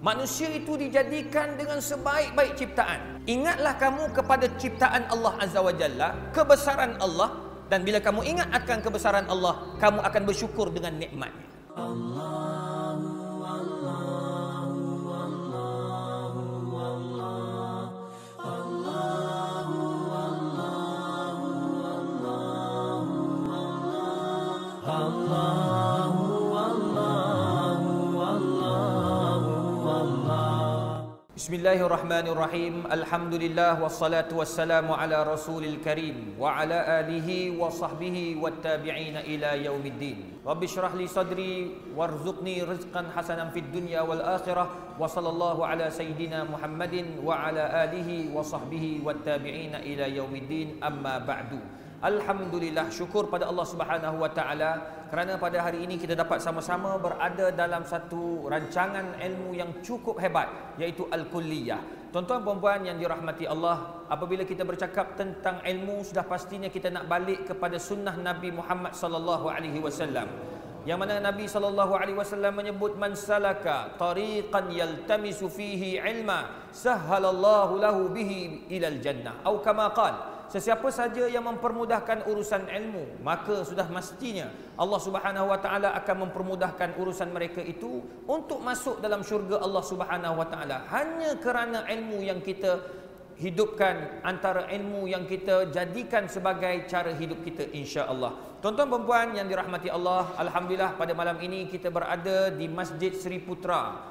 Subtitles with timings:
[0.00, 3.20] Manusia itu dijadikan dengan sebaik-baik ciptaan.
[3.28, 7.36] Ingatlah kamu kepada ciptaan Allah Azza wa Jalla, kebesaran Allah
[7.68, 11.46] dan bila kamu ingat akan kebesaran Allah, kamu akan bersyukur dengan nikmatnya.
[31.60, 32.88] Bismillahirrahmanirrahim.
[32.88, 40.40] Alhamdulillah wassalatu wassalamu ala Rasulil Karim wa ala alihi wa sahbihi wat tabi'in ila yaumiddin.
[40.40, 46.48] Rabbi shrah li sadri warzuqni rizqan hasanan fid dunya wal akhirah wa sallallahu ala sayidina
[46.48, 51.60] Muhammadin wa ala alihi wa sahbihi wat tabi'in ila yaumiddin amma ba'du.
[52.00, 57.52] Alhamdulillah syukur pada Allah Subhanahu wa taala kerana pada hari ini kita dapat sama-sama berada
[57.52, 60.48] dalam satu rancangan ilmu yang cukup hebat
[60.80, 62.08] iaitu Al-Kulliyah.
[62.08, 67.44] Tuan-tuan puan-puan yang dirahmati Allah, apabila kita bercakap tentang ilmu sudah pastinya kita nak balik
[67.52, 70.24] kepada sunnah Nabi Muhammad sallallahu alaihi wasallam.
[70.88, 78.08] Yang mana Nabi sallallahu alaihi wasallam menyebut man salaka tariqan yaltamisu fihi ilma sahhalallahu lahu
[78.08, 84.50] bihi ilal jannah atau kama qala Sesiapa saja yang mempermudahkan urusan ilmu, maka sudah mestinya
[84.74, 90.42] Allah Subhanahu wa taala akan mempermudahkan urusan mereka itu untuk masuk dalam syurga Allah Subhanahu
[90.42, 90.90] wa taala.
[90.90, 92.82] Hanya kerana ilmu yang kita
[93.38, 98.34] hidupkan antara ilmu yang kita jadikan sebagai cara hidup kita insya-Allah.
[98.58, 103.38] Tuan-tuan dan puan yang dirahmati Allah, alhamdulillah pada malam ini kita berada di Masjid Seri
[103.38, 104.10] Putra.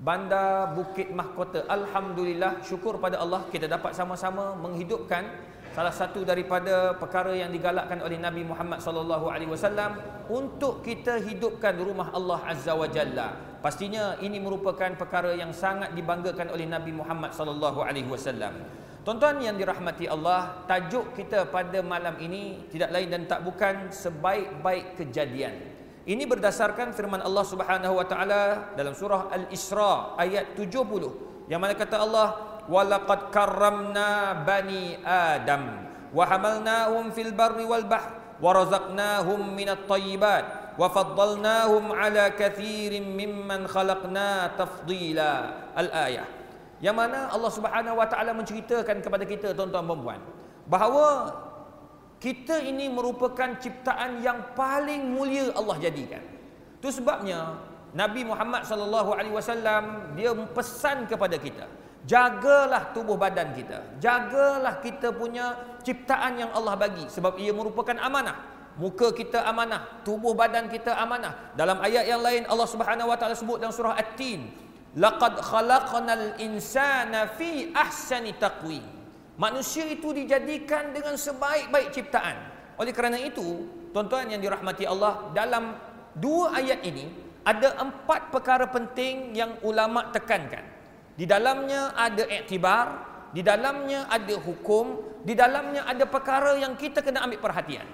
[0.00, 1.68] Bandar Bukit Mahkota.
[1.68, 5.28] Alhamdulillah, syukur pada Allah kita dapat sama-sama menghidupkan
[5.70, 9.94] salah satu daripada perkara yang digalakkan oleh Nabi Muhammad sallallahu alaihi wasallam
[10.26, 13.38] untuk kita hidupkan rumah Allah Azza wa Jalla.
[13.62, 18.56] Pastinya ini merupakan perkara yang sangat dibanggakan oleh Nabi Muhammad sallallahu alaihi wasallam.
[19.00, 24.98] Tuan-tuan yang dirahmati Allah, tajuk kita pada malam ini tidak lain dan tak bukan sebaik-baik
[24.98, 25.56] kejadian.
[26.04, 32.00] Ini berdasarkan firman Allah Subhanahu wa taala dalam surah Al-Isra ayat 70 yang mana kata
[32.02, 40.78] Allah walaqad karramna bani adam wa hamalnahum fil barri wal bahr wa razaqnahum minat tayyibat
[40.78, 45.30] wa faddalnahum ala kathirin mimman khalaqna tafdila
[45.74, 46.26] al ayah
[46.80, 50.20] yang mana Allah Subhanahu wa taala menceritakan kepada kita tuan-tuan dan puan
[50.64, 51.28] bahawa
[52.20, 56.20] kita ini merupakan ciptaan yang paling mulia Allah jadikan.
[56.76, 57.56] Itu sebabnya
[57.96, 61.64] Nabi Muhammad sallallahu alaihi wasallam dia pesan kepada kita
[62.08, 64.00] Jagalah tubuh badan kita.
[64.00, 68.48] Jagalah kita punya ciptaan yang Allah bagi sebab ia merupakan amanah.
[68.80, 71.52] Muka kita amanah, tubuh badan kita amanah.
[71.52, 74.48] Dalam ayat yang lain Allah Subhanahu wa taala sebut dalam surah At-Tin,
[74.96, 78.80] laqad khalaqnal insana fi ahsani taqwim.
[79.36, 82.36] Manusia itu dijadikan dengan sebaik-baik ciptaan.
[82.80, 85.76] Oleh kerana itu, tuan-tuan yang dirahmati Allah, dalam
[86.16, 87.12] dua ayat ini
[87.44, 90.79] ada empat perkara penting yang ulama tekankan.
[91.20, 92.86] Di dalamnya ada iktibar,
[93.36, 97.84] di dalamnya ada hukum, di dalamnya ada perkara yang kita kena ambil perhatian.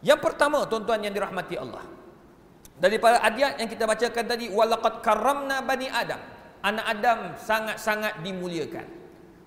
[0.00, 1.84] Yang pertama, tuan-tuan yang dirahmati Allah.
[2.80, 6.16] Daripada ayat yang kita bacakan tadi, walaqad karramna bani Adam.
[6.64, 8.88] Anak Adam sangat-sangat dimuliakan.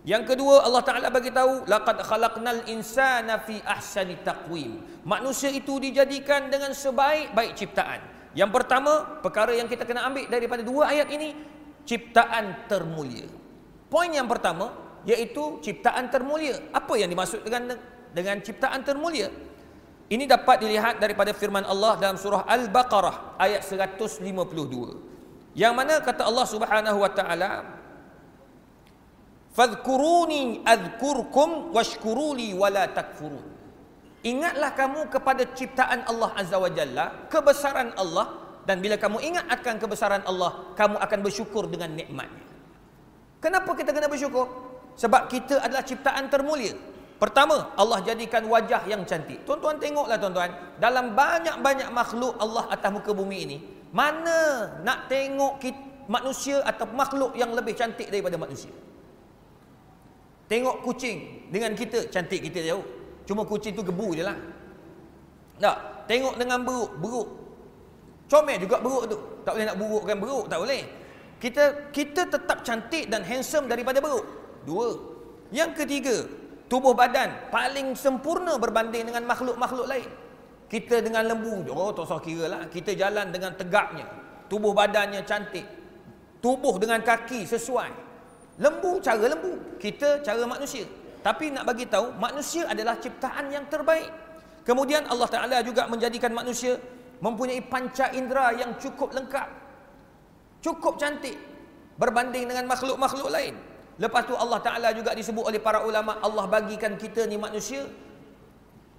[0.06, 5.02] Yang kedua Allah Taala bagi tahu laqad khalaqnal insana fi ahsani taqwim.
[5.02, 8.00] Manusia itu dijadikan dengan sebaik-baik ciptaan.
[8.38, 11.57] Yang pertama, perkara yang kita kena ambil daripada dua ayat ini,
[11.88, 13.32] ciptaan termulia.
[13.88, 14.76] Poin yang pertama
[15.08, 16.60] iaitu ciptaan termulia.
[16.76, 17.80] Apa yang dimaksud dengan
[18.12, 19.32] dengan ciptaan termulia?
[20.08, 24.24] Ini dapat dilihat daripada firman Allah dalam surah Al-Baqarah ayat 152.
[25.56, 27.52] Yang mana kata Allah Subhanahu wa taala
[29.58, 33.42] Fadhkuruni adhkurkum washkuruli wala takfurun.
[34.22, 39.80] Ingatlah kamu kepada ciptaan Allah Azza wa Jalla, kebesaran Allah dan bila kamu ingat akan
[39.80, 42.44] kebesaran Allah, kamu akan bersyukur dengan nikmatnya.
[43.40, 44.44] Kenapa kita kena bersyukur?
[45.00, 46.76] Sebab kita adalah ciptaan termulia.
[47.16, 49.48] Pertama, Allah jadikan wajah yang cantik.
[49.48, 50.52] Tuan-tuan tengoklah tuan-tuan,
[50.84, 53.58] dalam banyak-banyak makhluk Allah atas muka bumi ini,
[53.96, 55.80] mana nak tengok kita,
[56.12, 58.70] manusia atau makhluk yang lebih cantik daripada manusia?
[60.52, 62.84] Tengok kucing dengan kita, cantik kita jauh.
[63.24, 64.36] Cuma kucing tu gebu je lah.
[65.56, 67.47] Tak, tengok dengan beruk, beruk
[68.28, 69.18] Comel juga buruk tu.
[69.48, 70.84] Tak boleh nak burukkan buruk, tak boleh.
[71.40, 71.64] Kita
[71.96, 74.26] kita tetap cantik dan handsome daripada buruk.
[74.68, 75.00] Dua.
[75.56, 76.16] Yang ketiga,
[76.68, 80.10] tubuh badan paling sempurna berbanding dengan makhluk-makhluk lain.
[80.68, 82.62] Kita dengan lembu, oh tak usah kira lah.
[82.68, 84.04] Kita jalan dengan tegaknya.
[84.52, 85.64] Tubuh badannya cantik.
[86.44, 87.92] Tubuh dengan kaki sesuai.
[88.60, 90.84] Lembu cara lembu, kita cara manusia.
[91.24, 94.12] Tapi nak bagi tahu manusia adalah ciptaan yang terbaik.
[94.68, 96.76] Kemudian Allah Taala juga menjadikan manusia
[97.20, 99.50] mempunyai panca indera yang cukup lengkap.
[100.62, 101.38] Cukup cantik
[101.98, 103.58] berbanding dengan makhluk-makhluk lain.
[103.98, 107.82] Lepas tu Allah Taala juga disebut oleh para ulama Allah bagikan kita ni manusia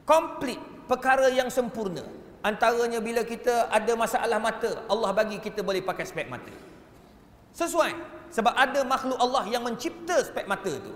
[0.02, 0.58] komplit
[0.90, 2.02] perkara yang sempurna.
[2.42, 6.50] Antaranya bila kita ada masalah mata, Allah bagi kita boleh pakai spek mata.
[7.54, 7.94] Sesuai
[8.30, 10.94] sebab ada makhluk Allah yang mencipta spek mata tu.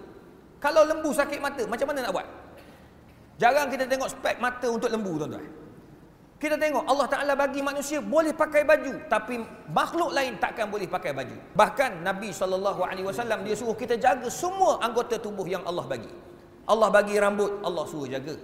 [0.62, 2.26] Kalau lembu sakit mata, macam mana nak buat?
[3.42, 5.61] Jarang kita tengok spek mata untuk lembu, tuan-tuan.
[6.42, 9.06] Kita tengok Allah Ta'ala bagi manusia boleh pakai baju.
[9.06, 9.38] Tapi
[9.70, 11.38] makhluk lain takkan boleh pakai baju.
[11.54, 16.10] Bahkan Nabi SAW dia suruh kita jaga semua anggota tubuh yang Allah bagi.
[16.66, 18.34] Allah bagi rambut, Allah suruh jaga.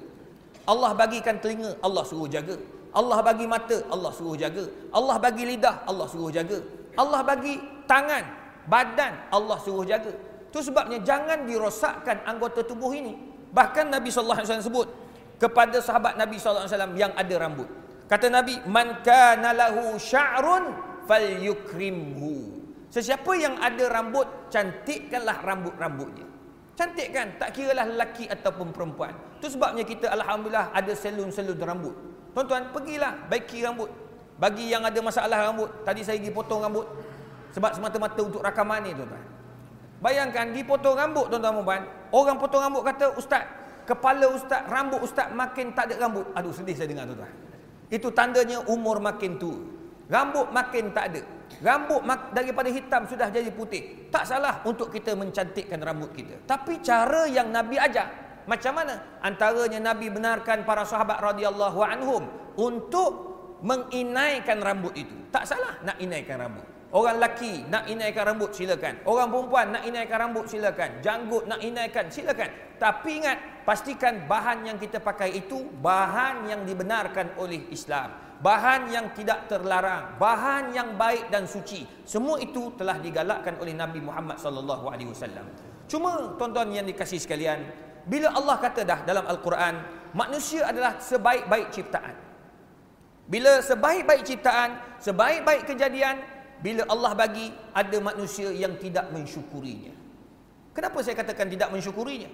[0.62, 2.54] Allah bagikan telinga, Allah suruh jaga.
[2.94, 4.70] Allah bagi mata, Allah suruh jaga.
[4.94, 6.62] Allah bagi lidah, Allah suruh jaga.
[6.94, 7.58] Allah bagi
[7.90, 8.22] tangan,
[8.70, 10.14] badan, Allah suruh jaga.
[10.46, 13.18] Itu sebabnya jangan dirosakkan anggota tubuh ini.
[13.50, 14.86] Bahkan Nabi wasallam sebut
[15.42, 17.87] kepada sahabat Nabi wasallam yang ada rambut.
[18.08, 20.72] Kata Nabi, "Man kana lahu sya'run
[21.04, 22.58] falyukrimhu."
[22.88, 26.24] Sesiapa yang ada rambut, cantikkanlah rambut-rambutnya.
[26.72, 27.36] Cantik kan?
[27.36, 29.12] Tak kira lah lelaki ataupun perempuan.
[29.36, 31.92] Itu sebabnya kita alhamdulillah ada selun-selun rambut.
[32.32, 33.92] Tuan-tuan, pergilah baiki rambut.
[34.38, 36.86] Bagi yang ada masalah rambut, tadi saya pergi potong rambut
[37.52, 39.24] sebab semata-mata untuk rakaman ni tuan-tuan.
[39.98, 41.82] Bayangkan dipotong rambut tuan-tuan puan.
[42.14, 43.42] Orang potong rambut kata, "Ustaz,
[43.82, 47.47] kepala ustaz, rambut ustaz makin tak ada rambut." Aduh, sedih saya dengar tuan-tuan.
[47.88, 49.58] Itu tandanya umur makin tua.
[50.08, 51.22] Rambut makin tak ada.
[51.64, 52.04] Rambut
[52.36, 54.08] daripada hitam sudah jadi putih.
[54.12, 56.40] Tak salah untuk kita mencantikkan rambut kita.
[56.44, 59.20] Tapi cara yang Nabi ajar macam mana?
[59.20, 62.24] Antaranya Nabi benarkan para sahabat radhiyallahu anhum
[62.56, 63.12] untuk
[63.60, 65.12] menginaikan rambut itu.
[65.28, 66.77] Tak salah nak inaikan rambut.
[66.88, 69.04] Orang lelaki nak inaikan rambut silakan.
[69.04, 71.04] Orang perempuan nak inaikan rambut silakan.
[71.04, 72.48] Janggut nak inaikan silakan.
[72.80, 73.38] Tapi ingat,
[73.68, 78.40] pastikan bahan yang kita pakai itu bahan yang dibenarkan oleh Islam.
[78.40, 81.84] Bahan yang tidak terlarang, bahan yang baik dan suci.
[82.08, 85.44] Semua itu telah digalakkan oleh Nabi Muhammad sallallahu alaihi wasallam.
[85.90, 87.68] Cuma tuan-tuan yang dikasih sekalian,
[88.08, 89.74] bila Allah kata dah dalam Al-Quran,
[90.16, 92.14] manusia adalah sebaik-baik ciptaan.
[93.28, 99.94] Bila sebaik-baik ciptaan, sebaik-baik kejadian, bila Allah bagi ada manusia yang tidak mensyukurinya.
[100.74, 102.30] Kenapa saya katakan tidak mensyukurinya?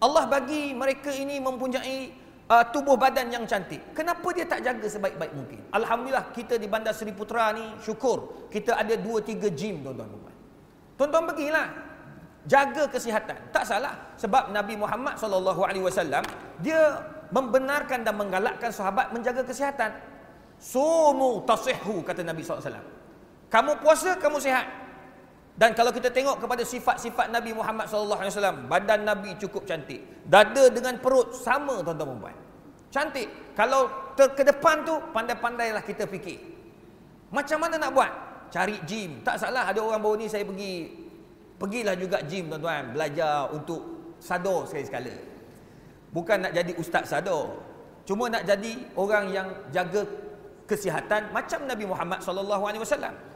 [0.00, 2.12] Allah bagi mereka ini mempunyai
[2.48, 3.92] uh, tubuh badan yang cantik.
[3.92, 5.60] Kenapa dia tak jaga sebaik-baik mungkin?
[5.76, 10.08] Alhamdulillah kita di Bandar Seri Putra ni syukur kita ada 2 3 gym tuan-tuan.
[10.96, 11.68] Tuan-tuan pergilah
[12.48, 13.36] jaga kesihatan.
[13.52, 16.24] Tak salah sebab Nabi Muhammad sallallahu alaihi wasallam
[16.60, 19.92] dia membenarkan dan menggalakkan sahabat menjaga kesihatan.
[20.60, 22.99] Sumu tasihhu kata Nabi sallallahu alaihi wasallam.
[23.50, 24.66] Kamu puasa, kamu sehat.
[25.58, 30.00] Dan kalau kita tengok kepada sifat-sifat Nabi Muhammad SAW, badan Nabi cukup cantik.
[30.24, 32.36] Dada dengan perut sama tuan-tuan perempuan.
[32.88, 33.28] Cantik.
[33.52, 36.40] Kalau ter ke depan tu, pandai-pandailah kita fikir.
[37.28, 38.12] Macam mana nak buat?
[38.48, 39.20] Cari gym.
[39.20, 41.06] Tak salah ada orang baru ni saya pergi.
[41.60, 42.96] Pergilah juga gym tuan-tuan.
[42.96, 45.12] Belajar untuk sado sekali-sekala.
[46.10, 47.60] Bukan nak jadi ustaz sado.
[48.08, 50.02] Cuma nak jadi orang yang jaga
[50.66, 53.29] kesihatan macam Nabi Muhammad SAW.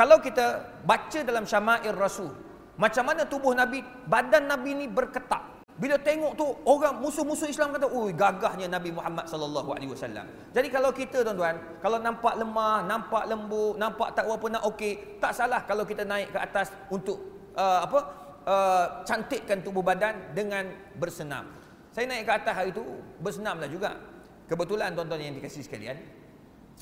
[0.00, 2.32] Kalau kita baca dalam Syama'ir Rasul,
[2.80, 5.60] macam mana tubuh Nabi, badan Nabi ni berketak.
[5.76, 10.24] Bila tengok tu orang musuh-musuh Islam kata, "Oi, gagahnya Nabi Muhammad sallallahu alaihi wasallam."
[10.56, 15.36] Jadi kalau kita tuan-tuan, kalau nampak lemah, nampak lembut, nampak tak apa nak okey, tak
[15.36, 17.20] salah kalau kita naik ke atas untuk
[17.60, 18.00] uh, apa?
[18.40, 20.64] Uh, cantikkan tubuh badan dengan
[20.96, 21.44] bersenam.
[21.92, 22.80] Saya naik ke atas hari itu
[23.20, 24.00] bersenamlah juga.
[24.48, 26.00] Kebetulan tuan-tuan yang dikasih sekalian,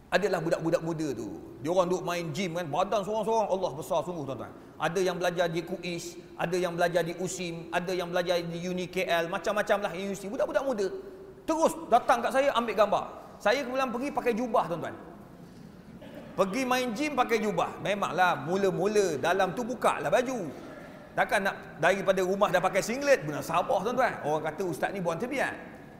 [0.08, 1.28] adalah budak-budak muda tu.
[1.60, 4.52] Dia orang duk main gym kan, badan seorang-seorang Allah besar sungguh tuan-tuan.
[4.78, 6.04] Ada yang belajar di KUIS,
[6.38, 10.30] ada yang belajar di USIM, ada yang belajar di Uni KL, macam-macam lah universiti.
[10.30, 10.86] Budak-budak muda
[11.48, 13.04] terus datang kat saya ambil gambar.
[13.40, 14.94] Saya kemudian pergi pakai jubah tuan-tuan.
[16.36, 17.80] Pergi main gym pakai jubah.
[17.82, 20.46] Memanglah mula-mula dalam tu buka lah baju.
[21.16, 24.22] Takkan nak daripada rumah dah pakai singlet, benar sabar tuan-tuan.
[24.22, 25.50] Orang kata ustaz ni buang terbiat.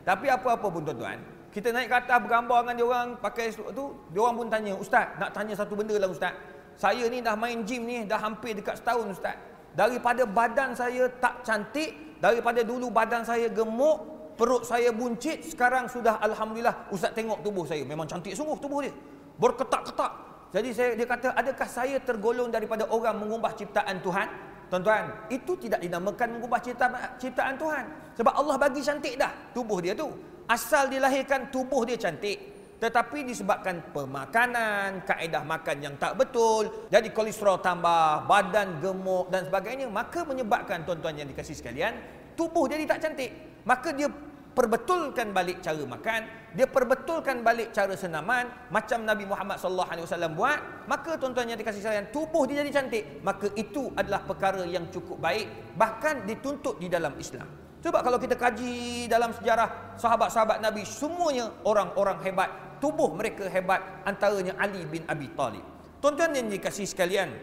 [0.07, 1.19] Tapi apa-apa pun tuan-tuan,
[1.59, 5.11] kita naik ke atas bergambar dengan dia orang pakai tu dia orang pun tanya ustaz
[5.19, 6.31] nak tanya satu benda lah ustaz.
[6.79, 9.35] Saya ni dah main gym ni dah hampir dekat setahun ustaz.
[9.75, 14.07] Daripada badan saya tak cantik daripada dulu badan saya gemuk
[14.39, 17.83] perut saya buncit sekarang sudah alhamdulillah ustaz tengok tubuh saya.
[17.83, 18.95] Memang cantik sungguh tubuh dia.
[19.43, 20.31] Berketak-ketak.
[20.55, 24.31] Jadi saya dia kata adakah saya tergolong daripada orang mengubah ciptaan Tuhan?
[24.69, 27.89] Tuan-tuan, itu tidak dinamakan mengubah ciptaan, ciptaan Tuhan.
[28.15, 30.13] Sebab Allah bagi cantik dah tubuh dia tu
[30.49, 37.59] asal dilahirkan tubuh dia cantik tetapi disebabkan pemakanan, kaedah makan yang tak betul, jadi kolesterol
[37.59, 41.99] tambah, badan gemuk dan sebagainya, maka menyebabkan tuan-tuan yang dikasih sekalian,
[42.39, 43.35] tubuh jadi tak cantik.
[43.67, 44.07] Maka dia
[44.55, 46.21] perbetulkan balik cara makan,
[46.55, 52.15] dia perbetulkan balik cara senaman macam Nabi Muhammad wasallam buat, maka tuan-tuan yang dikasih sekalian,
[52.15, 53.27] tubuh dia jadi cantik.
[53.27, 57.68] Maka itu adalah perkara yang cukup baik bahkan dituntut di dalam Islam.
[57.79, 62.51] Sebab kalau kita kaji dalam sejarah sahabat-sahabat Nabi, semuanya orang-orang hebat.
[62.79, 65.63] Tubuh mereka hebat, antaranya Ali bin Abi Talib.
[65.99, 67.35] Tuan-tuan yang dikasih sekalian,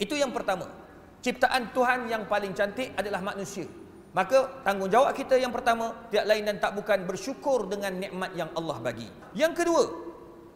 [0.00, 0.68] itu yang pertama.
[1.20, 3.68] Ciptaan Tuhan yang paling cantik adalah manusia.
[4.16, 8.80] Maka tanggungjawab kita yang pertama, tidak lain dan tak bukan bersyukur dengan nikmat yang Allah
[8.80, 9.04] bagi.
[9.36, 9.84] Yang kedua,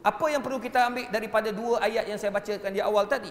[0.03, 3.29] apa yang perlu kita ambil daripada dua ayat yang saya bacakan di awal tadi?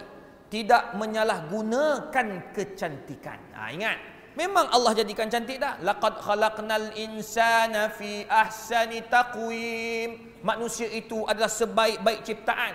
[0.52, 3.40] Tidak menyalahgunakan kecantikan.
[3.56, 3.98] Ha, ingat,
[4.32, 5.76] Memang Allah jadikan cantik dah.
[5.84, 10.40] Laqad khalaqnal insana fi ahsani taqwim.
[10.40, 12.72] Manusia itu adalah sebaik-baik ciptaan.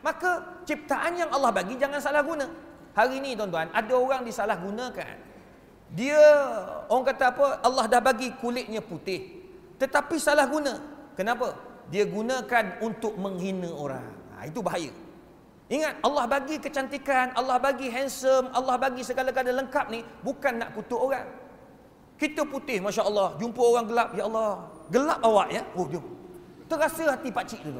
[0.00, 2.46] Maka ciptaan yang Allah bagi jangan salah guna.
[2.94, 5.16] Hari ini tuan-tuan, ada orang disalah gunakan.
[5.90, 6.22] Dia
[6.86, 7.46] orang kata apa?
[7.66, 9.42] Allah dah bagi kulitnya putih.
[9.78, 10.78] Tetapi salah guna.
[11.18, 11.58] Kenapa?
[11.90, 14.06] Dia gunakan untuk menghina orang.
[14.38, 14.94] Ha, itu bahaya.
[15.70, 20.98] Ingat Allah bagi kecantikan, Allah bagi handsome, Allah bagi segala-gala lengkap ni bukan nak kutuk
[20.98, 21.30] orang.
[22.18, 25.62] Kita putih masya-Allah, jumpa orang gelap, ya Allah, gelap awak ya.
[25.78, 26.02] Oh dia.
[26.66, 27.70] Terasa hati pak cik tu.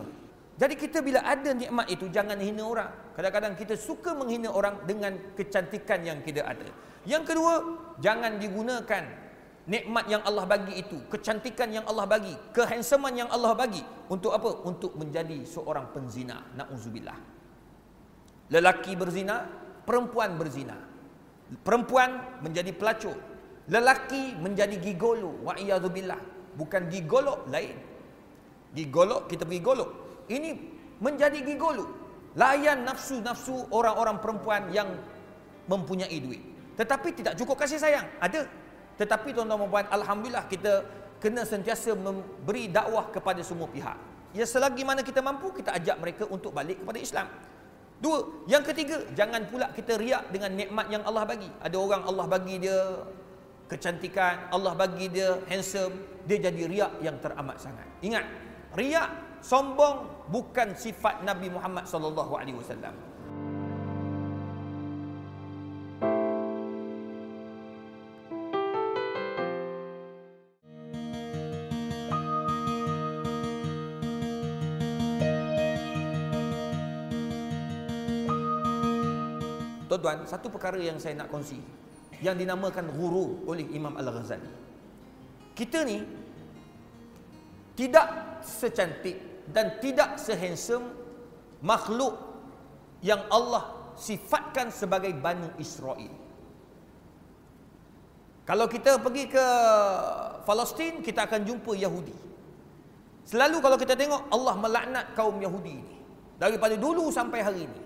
[0.55, 2.91] Jadi kita bila ada nikmat itu jangan hina orang.
[3.19, 6.71] Kadang-kadang kita suka menghina orang dengan kecantikan yang kita ada.
[7.03, 7.55] Yang kedua,
[7.99, 9.03] jangan digunakan
[9.67, 14.63] nikmat yang Allah bagi itu, kecantikan yang Allah bagi, kehandsomean yang Allah bagi untuk apa?
[14.63, 16.39] Untuk menjadi seorang penzina.
[16.55, 17.40] Nauzubillah.
[18.51, 19.47] Lelaki berzina,
[19.87, 20.75] perempuan berzina.
[21.63, 23.15] Perempuan menjadi pelacur.
[23.71, 25.39] Lelaki menjadi gigolo.
[25.47, 26.19] Wa iyadzubillah.
[26.59, 27.79] Bukan gigolo lain.
[28.75, 29.87] Gigolo kita pergi golo.
[30.27, 30.51] Ini
[30.99, 31.87] menjadi gigolo.
[32.39, 34.99] Layan nafsu-nafsu orang-orang perempuan yang
[35.67, 36.43] mempunyai duit.
[36.79, 38.07] Tetapi tidak cukup kasih sayang.
[38.19, 38.47] Ada.
[38.99, 40.85] Tetapi tuan-tuan dan puan alhamdulillah kita
[41.23, 43.97] kena sentiasa memberi dakwah kepada semua pihak.
[44.31, 47.27] Ya selagi mana kita mampu kita ajak mereka untuk balik kepada Islam.
[48.01, 51.53] Dua, yang ketiga, jangan pula kita riak dengan nikmat yang Allah bagi.
[51.61, 53.05] Ada orang Allah bagi dia
[53.69, 57.85] kecantikan, Allah bagi dia handsome, dia jadi riak yang teramat sangat.
[58.01, 58.25] Ingat,
[58.73, 59.09] riak
[59.45, 62.97] sombong bukan sifat Nabi Muhammad sallallahu alaihi wasallam.
[80.11, 81.63] Tuan-tuan, satu perkara yang saya nak kongsi
[82.19, 84.51] yang dinamakan guru oleh Imam Al-Ghazali.
[85.55, 86.03] Kita ni
[87.79, 90.91] tidak secantik dan tidak sehandsome
[91.63, 92.19] makhluk
[93.07, 96.11] yang Allah sifatkan sebagai Bani Israel.
[98.43, 99.47] Kalau kita pergi ke
[100.43, 102.17] Palestin, kita akan jumpa Yahudi.
[103.31, 105.97] Selalu kalau kita tengok Allah melaknat kaum Yahudi ini
[106.35, 107.81] daripada dulu sampai hari ini.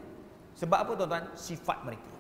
[0.57, 1.29] Sebab apa tuan-tuan?
[1.37, 2.14] Sifat mereka.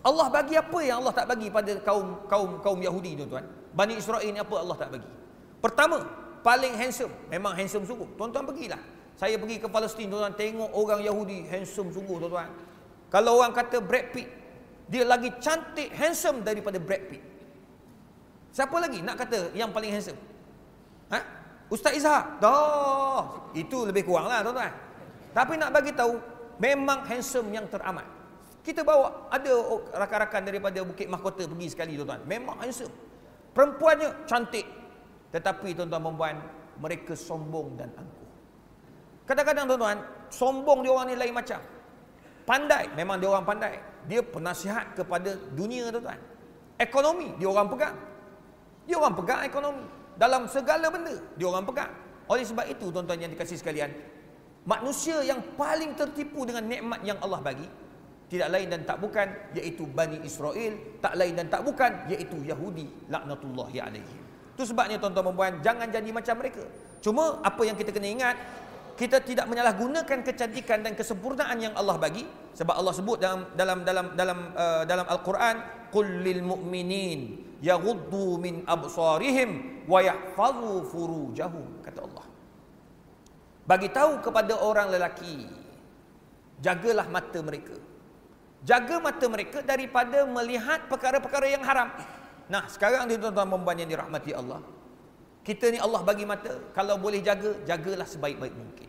[0.00, 3.44] Allah bagi apa yang Allah tak bagi pada kaum kaum kaum Yahudi tuan-tuan?
[3.76, 5.08] Bani Israel ni apa Allah tak bagi?
[5.60, 6.00] Pertama,
[6.40, 7.12] paling handsome.
[7.28, 8.08] Memang handsome sungguh.
[8.16, 8.80] Tuan-tuan pergilah.
[9.20, 12.48] Saya pergi ke Palestin tuan-tuan tengok orang Yahudi handsome sungguh tuan-tuan.
[13.12, 14.28] Kalau orang kata Brad Pitt,
[14.88, 17.22] dia lagi cantik handsome daripada Brad Pitt.
[18.50, 20.18] Siapa lagi nak kata yang paling handsome?
[21.12, 21.20] Ha?
[21.68, 22.40] Ustaz Izhar.
[22.40, 24.72] Dah, itu lebih kuranglah tuan-tuan.
[25.36, 26.16] Tapi nak bagi tahu
[26.56, 28.19] memang handsome yang teramat.
[28.60, 29.52] Kita bawa ada
[29.96, 32.20] rakan-rakan daripada Bukit Mahkota pergi sekali tuan-tuan.
[32.28, 32.92] Memang handsome.
[33.56, 34.68] Perempuannya cantik.
[35.32, 36.36] Tetapi tuan-tuan perempuan
[36.76, 38.28] mereka sombong dan angkuh.
[39.24, 39.98] Kadang-kadang tuan-tuan,
[40.28, 41.60] sombong dia orang ni lain macam.
[42.44, 43.80] Pandai, memang dia orang pandai.
[44.10, 46.20] Dia penasihat kepada dunia tuan-tuan.
[46.76, 47.96] Ekonomi dia orang pegang.
[48.84, 49.84] Dia orang pegang ekonomi.
[50.20, 51.92] Dalam segala benda dia orang pegang.
[52.28, 53.90] Oleh sebab itu tuan-tuan yang dikasih sekalian,
[54.62, 57.66] manusia yang paling tertipu dengan nikmat yang Allah bagi
[58.30, 59.26] tidak lain dan tak bukan
[59.58, 60.78] iaitu Bani Israel.
[61.02, 65.88] Tak lain dan tak bukan iaitu Yahudi laknatullahi alaihi itu sebabnya tuan-tuan dan puan jangan
[65.88, 66.60] jadi macam mereka.
[67.00, 68.36] Cuma apa yang kita kena ingat
[68.92, 72.28] kita tidak menyalahgunakan kecantikan dan kesempurnaan yang Allah bagi.
[72.52, 78.68] Sebab Allah sebut dalam dalam dalam dalam uh, dalam al-Quran qul lil mu'minin yaghuddu min
[78.68, 82.28] absarihim wa yahfazu furujahum kata Allah.
[83.64, 85.48] Bagi tahu kepada orang lelaki
[86.60, 87.80] jagalah mata mereka
[88.64, 91.88] jaga mata mereka daripada melihat perkara-perkara yang haram
[92.50, 94.60] nah sekarang ni tuan-tuan dan yang dirahmati Allah
[95.40, 98.88] Kita ni Allah bagi mata, kalau boleh jaga, jagalah sebaik-baik mungkin.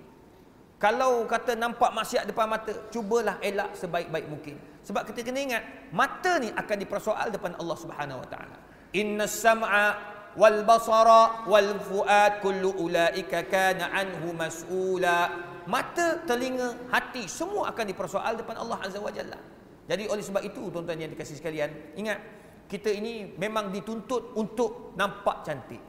[0.82, 4.60] Kalau kata nampak maksiat depan mata, cubalah elak sebaik-baik mungkin.
[4.84, 5.64] Sebab kita kena ingat,
[5.96, 8.58] mata ni akan dipersoal depan Allah Subhanahu Wa Taala.
[8.98, 9.88] Inna sam'a
[10.36, 15.48] wal basara wal fuad kullu ulaika kana anhu mas'ula.
[15.70, 19.40] Mata, telinga, hati semua akan dipersoal depan Allah Azza wa Jalla.
[19.90, 22.20] Jadi oleh sebab itu tuan-tuan yang dikasih sekalian, ingat
[22.70, 25.82] kita ini memang dituntut untuk nampak cantik.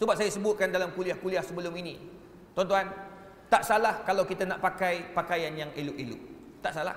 [0.00, 2.00] Sebab saya sebutkan dalam kuliah-kuliah sebelum ini.
[2.56, 2.88] Tuan-tuan,
[3.52, 6.20] tak salah kalau kita nak pakai pakaian yang elok-elok.
[6.64, 6.96] Tak salah.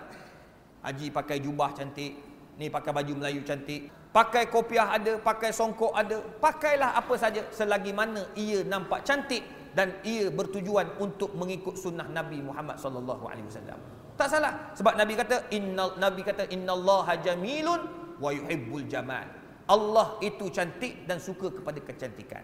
[0.83, 2.15] Haji pakai jubah cantik,
[2.57, 7.91] ni pakai baju Melayu cantik, pakai kopiah ada, pakai songkok ada, pakailah apa saja selagi
[7.95, 9.41] mana ia nampak cantik
[9.73, 14.02] dan ia bertujuan untuk mengikut sunnah Nabi Muhammad sallallahu alaihi wasallam.
[14.13, 17.81] Tak salah sebab Nabi kata innal Nabi kata innallaha jamilun
[18.21, 19.25] wa yuhibbul jamal.
[19.65, 22.43] Allah itu cantik dan suka kepada kecantikan.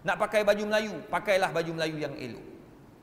[0.00, 2.46] Nak pakai baju Melayu, pakailah baju Melayu yang elok.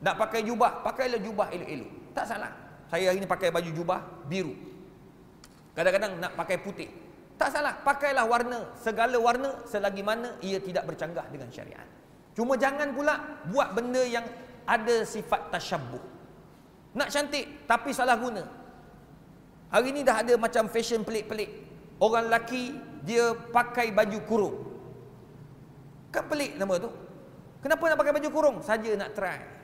[0.02, 1.90] Nak pakai jubah, pakailah jubah elok-elok.
[2.16, 2.50] Tak salah.
[2.90, 4.54] Saya hari ini pakai baju jubah biru.
[5.78, 6.90] Kadang-kadang nak pakai putih.
[7.38, 7.78] Tak salah.
[7.86, 11.86] Pakailah warna, segala warna selagi mana ia tidak bercanggah dengan syariat.
[12.34, 13.14] Cuma jangan pula
[13.46, 14.26] buat benda yang
[14.66, 16.17] ada sifat tasyabuh.
[16.98, 18.42] Nak cantik tapi salah guna.
[19.70, 21.50] Hari ini dah ada macam fashion pelik-pelik.
[22.02, 22.74] Orang lelaki
[23.06, 24.56] dia pakai baju kurung.
[26.10, 26.90] Kan pelik nama tu.
[27.62, 28.56] Kenapa nak pakai baju kurung?
[28.66, 29.58] Saja nak try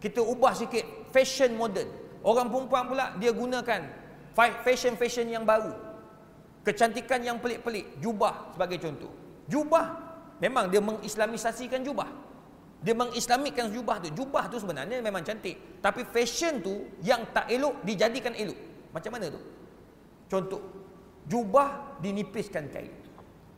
[0.00, 1.86] kita ubah sikit fashion modern
[2.24, 3.84] orang perempuan pula dia gunakan
[4.64, 5.76] fashion-fashion yang baru
[6.64, 9.12] kecantikan yang pelik-pelik jubah sebagai contoh
[9.46, 10.00] jubah
[10.40, 12.08] memang dia mengislamisasikan jubah
[12.80, 17.84] dia mengislamikkan jubah tu jubah tu sebenarnya memang cantik tapi fashion tu yang tak elok
[17.84, 18.56] dijadikan elok
[18.90, 19.40] macam mana tu
[20.30, 20.62] contoh
[21.28, 22.92] jubah dinipiskan kain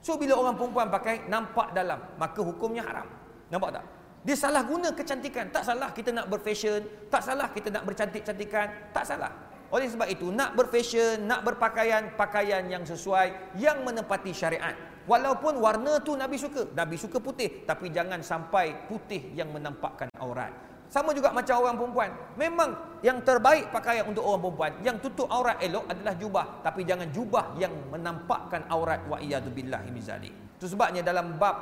[0.03, 3.07] so bila orang perempuan pakai nampak dalam maka hukumnya haram
[3.49, 3.87] nampak tak
[4.23, 5.51] dia salah guna kecantikan.
[5.51, 7.11] Tak salah kita nak berfashion.
[7.11, 8.95] Tak salah kita nak bercantik-cantikan.
[8.95, 9.35] Tak salah.
[9.75, 14.77] Oleh sebab itu, nak berfashion, nak berpakaian, pakaian yang sesuai, yang menepati syariat.
[15.03, 16.71] Walaupun warna tu Nabi suka.
[16.75, 17.67] Nabi suka putih.
[17.67, 20.53] Tapi jangan sampai putih yang menampakkan aurat.
[20.93, 22.11] Sama juga macam orang perempuan.
[22.37, 26.47] Memang yang terbaik pakaian untuk orang perempuan, yang tutup aurat elok adalah jubah.
[26.61, 29.01] Tapi jangan jubah yang menampakkan aurat.
[29.09, 31.57] Wa iyadu Itu sebabnya dalam bab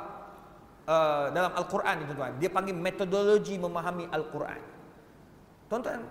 [0.83, 2.33] uh, dalam Al-Quran ni tuan-tuan.
[2.43, 4.61] Dia panggil metodologi memahami Al-Quran.
[5.71, 6.03] Tuan-tuan,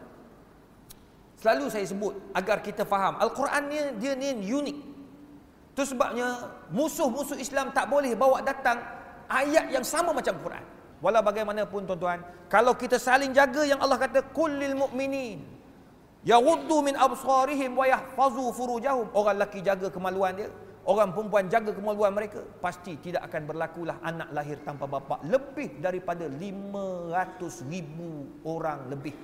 [1.37, 3.21] selalu saya sebut agar kita faham.
[3.21, 4.79] Al-Quran ni dia ni unik.
[5.81, 8.85] Itu sebabnya musuh-musuh Islam tak boleh bawa datang
[9.33, 10.61] ayat yang sama macam Quran.
[11.01, 12.21] Walau bagaimanapun tuan-tuan,
[12.53, 15.41] kalau kita saling jaga yang Allah kata kullil mu'minin
[16.21, 19.09] yaghuddu min absarihim wa yahfazu furujahum.
[19.17, 20.53] Orang lelaki jaga kemaluan dia,
[20.85, 26.29] orang perempuan jaga kemaluan mereka pasti tidak akan berlakulah anak lahir tanpa bapa lebih daripada
[26.29, 29.17] 500 ribu orang lebih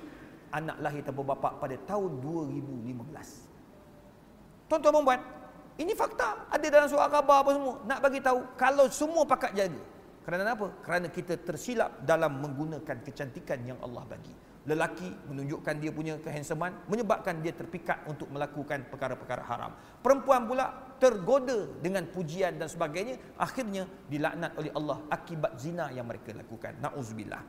[0.57, 5.36] anak lahir tanpa bapa pada tahun 2015 tuan-tuan perempuan
[5.77, 6.49] ini fakta.
[6.49, 7.75] Ada dalam surat khabar apa semua.
[7.85, 9.81] Nak bagi tahu kalau semua pakat jaga
[10.27, 10.67] kerana apa?
[10.83, 14.35] Kerana kita tersilap dalam menggunakan kecantikan yang Allah bagi.
[14.67, 19.71] Lelaki menunjukkan dia punya kehansaman menyebabkan dia terpikat untuk melakukan perkara-perkara haram.
[20.03, 23.15] Perempuan pula tergoda dengan pujian dan sebagainya.
[23.39, 26.75] Akhirnya dilaknat oleh Allah akibat zina yang mereka lakukan.
[26.83, 27.39] Nauzubillah.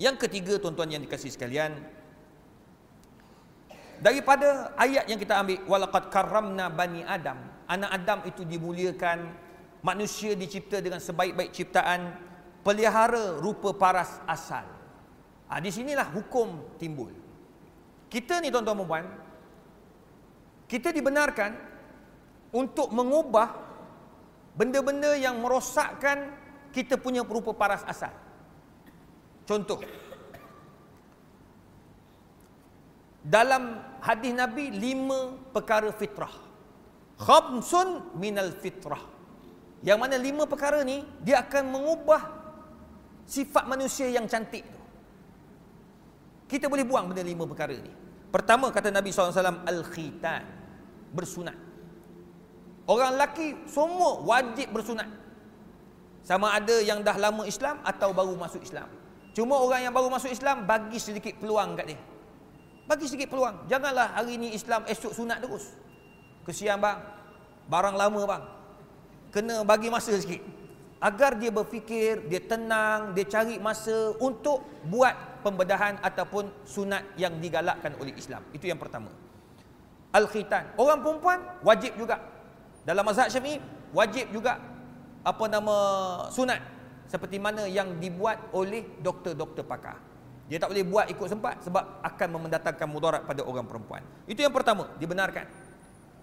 [0.00, 1.76] Yang ketiga tuan-tuan yang dikasih sekalian
[4.00, 9.30] daripada ayat yang kita ambil walaqad karramna bani adam anak adam itu dimuliakan
[9.80, 12.14] manusia dicipta dengan sebaik-baik ciptaan
[12.66, 14.76] pelihara rupa paras asal
[15.46, 17.14] Ha, di sinilah hukum timbul.
[18.10, 19.06] Kita ni tuan-tuan puan,
[20.66, 21.54] kita dibenarkan
[22.50, 23.54] untuk mengubah
[24.58, 26.34] benda-benda yang merosakkan
[26.74, 28.10] kita punya rupa paras asal.
[29.46, 29.78] Contoh,
[33.26, 36.32] dalam hadis Nabi lima perkara fitrah.
[37.18, 39.02] Khamsun minal fitrah.
[39.82, 42.22] Yang mana lima perkara ni dia akan mengubah
[43.26, 44.76] sifat manusia yang cantik
[46.46, 47.90] kita boleh buang benda lima perkara ni.
[48.30, 50.42] Pertama kata Nabi SAW, Al-Khitan.
[51.10, 51.58] Bersunat.
[52.86, 55.10] Orang lelaki semua wajib bersunat.
[56.22, 58.86] Sama ada yang dah lama Islam atau baru masuk Islam.
[59.34, 62.00] Cuma orang yang baru masuk Islam bagi sedikit peluang kat dia.
[62.86, 63.66] Bagi sedikit peluang.
[63.66, 65.74] Janganlah hari ni Islam esok sunat terus.
[66.46, 67.02] Kesian bang.
[67.66, 68.42] Barang lama bang.
[69.34, 70.38] Kena bagi masa sikit.
[71.02, 75.12] Agar dia berfikir, dia tenang, dia cari masa untuk buat
[75.44, 78.40] pembedahan ataupun sunat yang digalakkan oleh Islam.
[78.54, 79.12] Itu yang pertama.
[80.14, 80.72] Al-khitan.
[80.80, 82.22] Orang perempuan wajib juga.
[82.86, 83.60] Dalam mazhab Syafi'i
[83.92, 84.62] wajib juga
[85.26, 85.76] apa nama
[86.30, 86.78] sunat.
[87.06, 89.94] seperti mana yang dibuat oleh doktor-doktor pakar.
[90.46, 94.02] Dia tak boleh buat ikut sempat sebab akan mendatangkan mudarat pada orang perempuan.
[94.30, 95.46] Itu yang pertama, dibenarkan.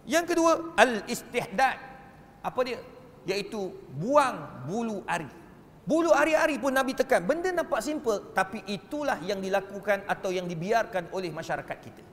[0.07, 1.75] Yang kedua, al-istihdad.
[2.43, 2.79] Apa dia?
[3.27, 5.27] Iaitu buang bulu ari.
[5.83, 7.27] Bulu ari-ari pun Nabi tekan.
[7.27, 12.03] Benda nampak simple tapi itulah yang dilakukan atau yang dibiarkan oleh masyarakat kita.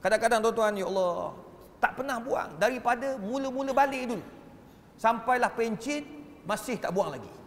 [0.00, 1.36] Kadang-kadang tuan-tuan, ya Allah,
[1.76, 4.24] tak pernah buang daripada mula-mula balik dulu.
[4.96, 6.04] Sampailah pencit
[6.48, 7.41] masih tak buang lagi.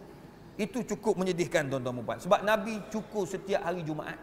[0.56, 2.16] Itu cukup menyedihkan tuan-tuan puan.
[2.16, 4.16] Sebab Nabi cukur setiap hari Jumaat.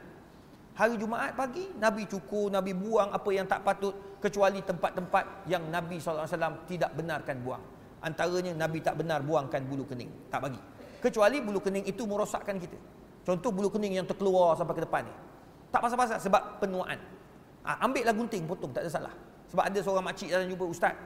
[0.74, 6.02] Hari Jumaat pagi, Nabi cukur, Nabi buang apa yang tak patut kecuali tempat-tempat yang Nabi
[6.02, 6.26] SAW
[6.66, 7.62] tidak benarkan buang.
[8.02, 10.10] Antaranya Nabi tak benar buangkan bulu kening.
[10.34, 10.58] Tak bagi.
[10.98, 12.76] Kecuali bulu kening itu merosakkan kita.
[13.22, 15.14] Contoh bulu kening yang terkeluar sampai ke depan ni.
[15.70, 16.98] Tak pasal-pasal sebab penuaan.
[17.64, 18.74] Ha, ambil lah gunting, potong.
[18.74, 19.14] Tak ada salah.
[19.54, 20.98] Sebab ada seorang makcik dalam jumpa ustaz.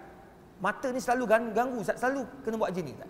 [0.58, 2.00] Mata ni selalu ganggu, ustaz.
[2.00, 2.96] Selalu kena buat jenis.
[2.98, 3.10] Tak?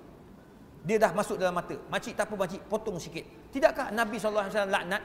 [0.87, 1.75] Dia dah masuk dalam mata.
[1.91, 3.51] Makcik tak apa makcik, potong sikit.
[3.51, 5.03] Tidakkah Nabi SAW laknat?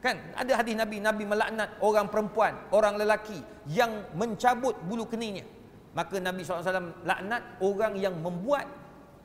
[0.00, 0.32] Kan?
[0.32, 3.36] Ada hadis Nabi, Nabi melaknat orang perempuan, orang lelaki
[3.68, 5.44] yang mencabut bulu keningnya.
[5.92, 8.64] Maka Nabi SAW laknat orang yang membuat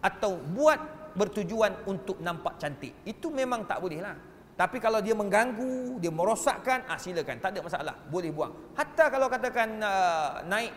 [0.03, 0.77] atau buat
[1.15, 3.07] bertujuan untuk nampak cantik.
[3.07, 4.19] Itu memang tak boleh lah.
[4.59, 8.73] Tapi kalau dia mengganggu, dia merosakkan, ah silakan, tak ada masalah, boleh buang.
[8.75, 10.73] Hatta kalau katakan uh, naik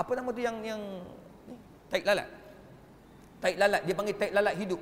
[0.00, 0.80] apa nama tu yang yang
[1.44, 1.54] ni,
[1.92, 2.39] taik lalat.
[3.40, 4.80] Taik lalat, dia panggil taik lalat hidup.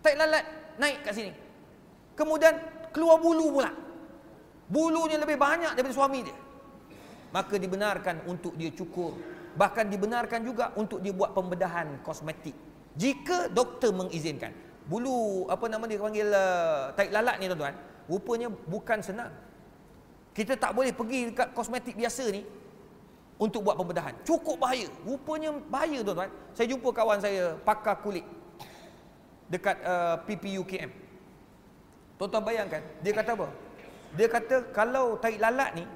[0.00, 0.44] Taik lalat
[0.78, 1.32] naik kat sini.
[2.14, 2.54] Kemudian
[2.94, 3.70] keluar bulu pula.
[4.70, 6.36] Bulunya lebih banyak daripada suami dia.
[7.34, 9.18] Maka dibenarkan untuk dia cukur.
[9.58, 12.54] Bahkan dibenarkan juga untuk dia buat pembedahan kosmetik.
[12.94, 14.54] Jika doktor mengizinkan.
[14.86, 17.74] Bulu, apa nama dia panggil uh, taik lalat ni tuan-tuan.
[18.06, 19.30] Rupanya bukan senang.
[20.30, 22.46] Kita tak boleh pergi dekat kosmetik biasa ni
[23.40, 24.12] untuk buat pembedahan.
[24.20, 24.86] Cukup bahaya.
[25.08, 26.28] Rupanya bahaya tuan-tuan.
[26.52, 28.22] Saya jumpa kawan saya pakar kulit
[29.48, 30.92] dekat uh, PPUKM.
[32.20, 33.48] Tuan-tuan bayangkan, dia kata apa?
[34.12, 35.88] Dia kata kalau taik lalat ni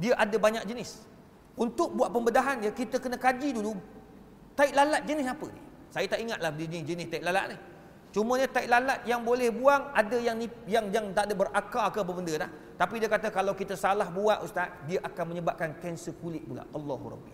[0.00, 1.04] dia ada banyak jenis.
[1.52, 3.76] Untuk buat pembedahan dia kita kena kaji dulu
[4.56, 5.60] taik lalat jenis apa ni.
[5.92, 7.56] Saya tak ingatlah jenis jenis taik lalat ni.
[8.16, 12.12] Cumanya taik lalat yang boleh buang ada yang yang yang tak ada berakar ke apa
[12.16, 12.50] benda dah.
[12.80, 16.64] Tapi dia kata kalau kita salah buat ustaz, dia akan menyebabkan kanser kulit pula.
[16.72, 17.32] Allahu Rabbi.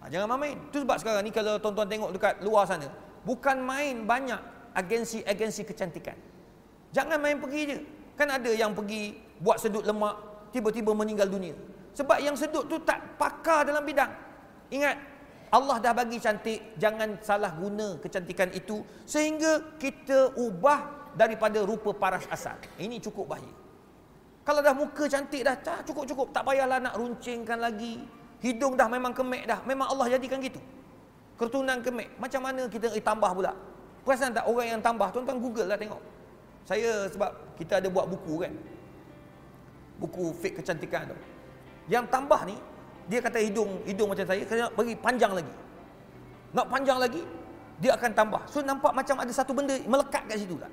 [0.00, 0.56] Ha, jangan main.
[0.72, 2.88] Itu sebab sekarang ni kalau tuan-tuan tengok dekat luar sana,
[3.28, 4.40] bukan main banyak
[4.72, 6.16] agensi-agensi kecantikan.
[6.96, 7.76] Jangan main pergi je.
[8.16, 10.16] Kan ada yang pergi buat sedut lemak,
[10.48, 11.52] tiba-tiba meninggal dunia.
[11.92, 14.08] Sebab yang sedut tu tak pakar dalam bidang.
[14.72, 14.96] Ingat,
[15.50, 22.22] Allah dah bagi cantik, jangan salah guna kecantikan itu sehingga kita ubah daripada rupa paras
[22.30, 22.54] asal.
[22.78, 23.50] Ini cukup bahaya.
[24.46, 26.30] Kalau dah muka cantik dah, cukup-cukup.
[26.30, 28.02] Tak payahlah nak runcingkan lagi.
[28.40, 29.60] Hidung dah memang kemek dah.
[29.68, 30.58] Memang Allah jadikan gitu.
[31.36, 32.16] Keturunan kemek.
[32.16, 33.52] Macam mana kita eh, tambah pula?
[34.00, 35.12] Perasan tak orang yang tambah?
[35.12, 36.00] Tuan-tuan Google lah tengok.
[36.64, 38.52] Saya sebab kita ada buat buku kan.
[40.00, 41.16] Buku fake kecantikan tu.
[41.92, 42.56] Yang tambah ni,
[43.10, 45.54] dia kata hidung hidung macam saya, kena bagi panjang lagi.
[46.54, 47.22] Nak panjang lagi,
[47.82, 48.42] dia akan tambah.
[48.46, 50.70] So nampak macam ada satu benda melekat kat situ tak?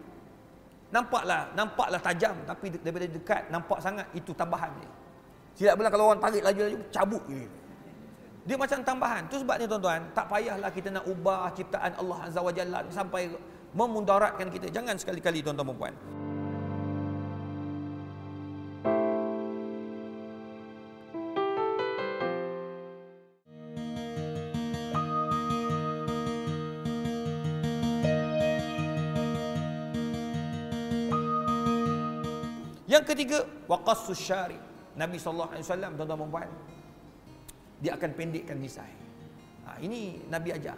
[0.94, 4.92] Nampaklah, nampaklah tajam tapi daripada dekat nampak sangat itu tambahan dia.
[5.58, 7.50] Tidak pula kalau orang tarik laju-laju cabut je.
[8.48, 9.28] Dia macam tambahan.
[9.28, 13.28] Tu sebabnya tuan-tuan, tak payahlah kita nak ubah ciptaan Allah Azza wa Jalla sampai
[13.76, 14.72] memudaratkan kita.
[14.72, 15.94] Jangan sekali-kali tuan-tuan dan puan.
[33.08, 34.60] Ketiga, waqassus syari.
[35.00, 36.50] Nabi sallallahu alaihi wasallam tuan-tuan puan,
[37.80, 38.92] dia akan pendekkan misai.
[39.64, 40.76] Ha, ini Nabi ajar.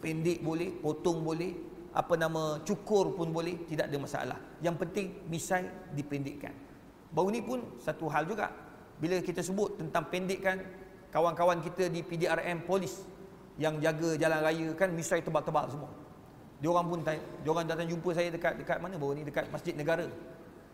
[0.00, 1.52] Pendek boleh, potong boleh,
[1.96, 4.38] apa nama cukur pun boleh, tidak ada masalah.
[4.60, 5.64] Yang penting misai
[5.96, 6.52] dipendekkan.
[7.10, 8.52] Baru ni pun satu hal juga.
[9.00, 10.60] Bila kita sebut tentang pendekkan
[11.08, 13.02] kawan-kawan kita di PDRM polis
[13.56, 15.90] yang jaga jalan raya kan misai tebal-tebal semua.
[16.60, 19.72] Dia orang pun dia orang datang jumpa saya dekat dekat mana baru ni dekat Masjid
[19.72, 20.04] Negara.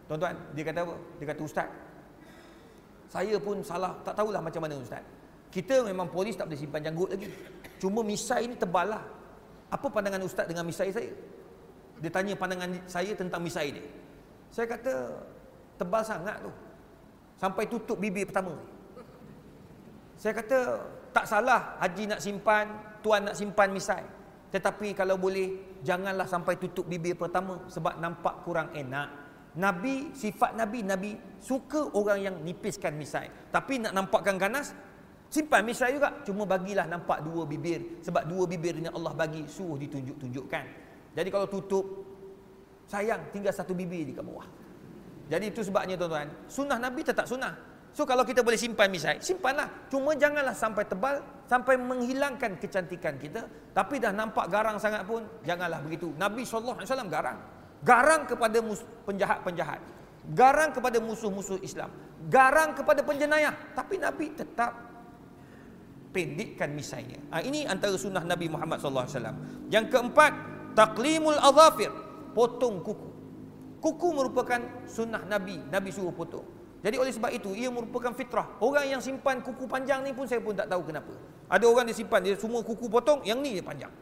[0.07, 0.97] Tuan-tuan, dia kata apa?
[1.19, 1.69] Dia kata ustaz.
[3.11, 5.03] Saya pun salah, tak tahulah macam mana ustaz.
[5.51, 7.31] Kita memang polis tak boleh simpan janggut lagi.
[7.79, 9.03] Cuma misai ni tebal lah.
[9.71, 11.11] Apa pandangan ustaz dengan misai saya?
[11.99, 13.85] Dia tanya pandangan saya tentang misai dia.
[14.53, 14.93] Saya kata
[15.81, 16.53] tebal sangat tu.
[17.37, 18.55] Sampai tutup bibir pertama.
[20.17, 20.59] Saya kata
[21.13, 22.67] tak salah haji nak simpan,
[23.01, 24.05] tuan nak simpan misai.
[24.53, 29.26] Tetapi kalau boleh janganlah sampai tutup bibir pertama sebab nampak kurang enak.
[29.57, 33.33] Nabi, sifat Nabi, Nabi suka orang yang nipiskan misai.
[33.49, 34.77] Tapi nak nampakkan ganas,
[35.33, 36.21] simpan misai juga.
[36.29, 38.05] Cuma bagilah nampak dua bibir.
[38.05, 40.65] Sebab dua bibir ini Allah bagi, suruh ditunjuk-tunjukkan.
[41.17, 41.85] Jadi kalau tutup
[42.85, 44.45] sayang tinggal satu bibir di bawah.
[45.27, 47.57] Jadi itu sebabnya tuan-tuan, sunnah Nabi tetap sunnah.
[47.97, 49.89] So kalau kita boleh simpan misai, simpanlah.
[49.89, 53.49] Cuma janganlah sampai tebal sampai menghilangkan kecantikan kita.
[53.73, 56.13] Tapi dah nampak garang sangat pun janganlah begitu.
[56.21, 57.56] Nabi wasallam garang.
[57.87, 58.59] Garang kepada
[59.07, 59.79] penjahat-penjahat.
[60.35, 61.95] Garang kepada musuh-musuh Islam.
[62.27, 63.55] Garang kepada penjenayah.
[63.79, 64.75] Tapi Nabi tetap
[66.11, 67.23] pendekkan misainya.
[67.31, 69.39] Ha, ini antara sunnah Nabi Muhammad wasallam.
[69.71, 70.33] Yang keempat,
[70.75, 71.95] taqlimul adhafir,
[72.35, 73.09] potong kuku.
[73.79, 74.59] Kuku merupakan
[74.91, 76.43] sunnah Nabi, Nabi suruh potong.
[76.83, 78.59] Jadi oleh sebab itu ia merupakan fitrah.
[78.59, 81.15] Orang yang simpan kuku panjang ni pun saya pun tak tahu kenapa.
[81.47, 83.93] Ada orang dia simpan dia semua kuku potong, yang ni dia panjang.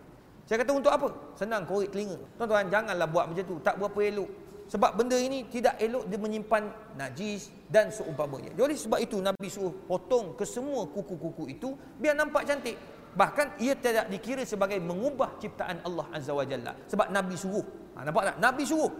[0.45, 1.09] Saya kata untuk apa?
[1.37, 2.21] Senang korek telinga.
[2.37, 4.31] Tuan-tuan janganlah buat macam tu, tak berapa elok.
[4.65, 6.63] Sebab benda ini tidak elok dia menyimpan
[6.97, 8.53] najis dan seumpamanya.
[8.57, 12.77] Jadi sebab itu Nabi suruh potong ke semua kuku-kuku itu biar nampak cantik.
[13.15, 16.73] Bahkan ia tidak dikira sebagai mengubah ciptaan Allah Azza wa Jalla.
[16.89, 17.65] Sebab Nabi suruh.
[17.95, 18.37] Ha, nampak tak?
[18.41, 18.93] Nabi suruh.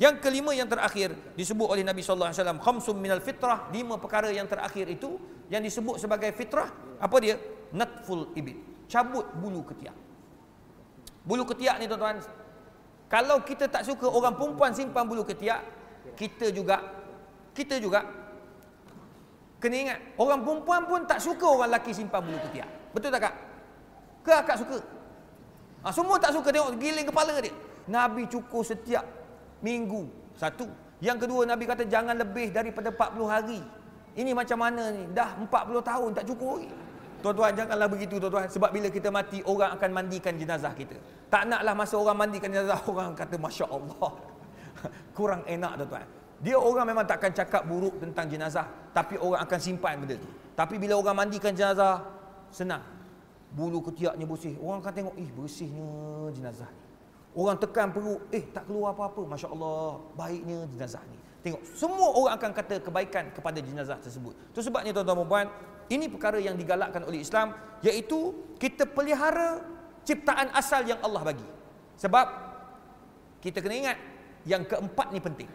[0.00, 4.32] Yang kelima yang terakhir disebut oleh Nabi sallallahu alaihi wasallam khamsum minal fitrah, lima perkara
[4.32, 5.20] yang terakhir itu
[5.52, 7.36] yang disebut sebagai fitrah, apa dia?
[7.74, 8.88] Natful ibid.
[8.88, 10.09] Cabut bulu ketiak.
[11.30, 12.18] Bulu ketiak ni tuan-tuan,
[13.06, 15.62] kalau kita tak suka orang perempuan simpan bulu ketiak,
[16.18, 16.82] kita juga
[17.54, 18.02] kita juga
[19.62, 22.66] kena ingat, orang perempuan pun tak suka orang lelaki simpan bulu ketiak.
[22.90, 23.34] Betul tak kak?
[24.26, 24.78] Ke akak suka?
[25.86, 27.54] Ha, semua tak suka tengok giling kepala dia.
[27.86, 29.06] Nabi cukur setiap
[29.64, 30.68] minggu satu
[31.00, 33.60] yang kedua Nabi kata jangan lebih daripada 40 hari
[34.16, 35.48] ini macam mana ni dah 40
[35.80, 36.70] tahun tak cukup lagi
[37.20, 40.96] tuan-tuan janganlah begitu tuan-tuan sebab bila kita mati orang akan mandikan jenazah kita
[41.30, 44.10] tak naklah masa orang mandikan jenazah orang kata Masya Allah
[45.16, 46.06] kurang enak tuan-tuan
[46.40, 50.76] dia orang memang takkan cakap buruk tentang jenazah tapi orang akan simpan benda tu tapi
[50.76, 52.02] bila orang mandikan jenazah
[52.50, 52.82] senang
[53.54, 55.90] bulu ketiaknya bersih orang akan tengok ih bersihnya
[56.34, 56.90] jenazah ni
[57.30, 59.22] Orang tekan perut, eh tak keluar apa-apa.
[59.22, 61.18] Masya Allah, baiknya jenazah ni.
[61.46, 64.34] Tengok, semua orang akan kata kebaikan kepada jenazah tersebut.
[64.50, 65.46] Itu sebabnya tuan-tuan dan puan,
[65.88, 67.54] ini perkara yang digalakkan oleh Islam,
[67.86, 69.62] iaitu kita pelihara
[70.04, 71.46] ciptaan asal yang Allah bagi.
[72.00, 72.26] Sebab,
[73.44, 73.98] kita kena ingat,
[74.48, 75.50] yang keempat ni penting.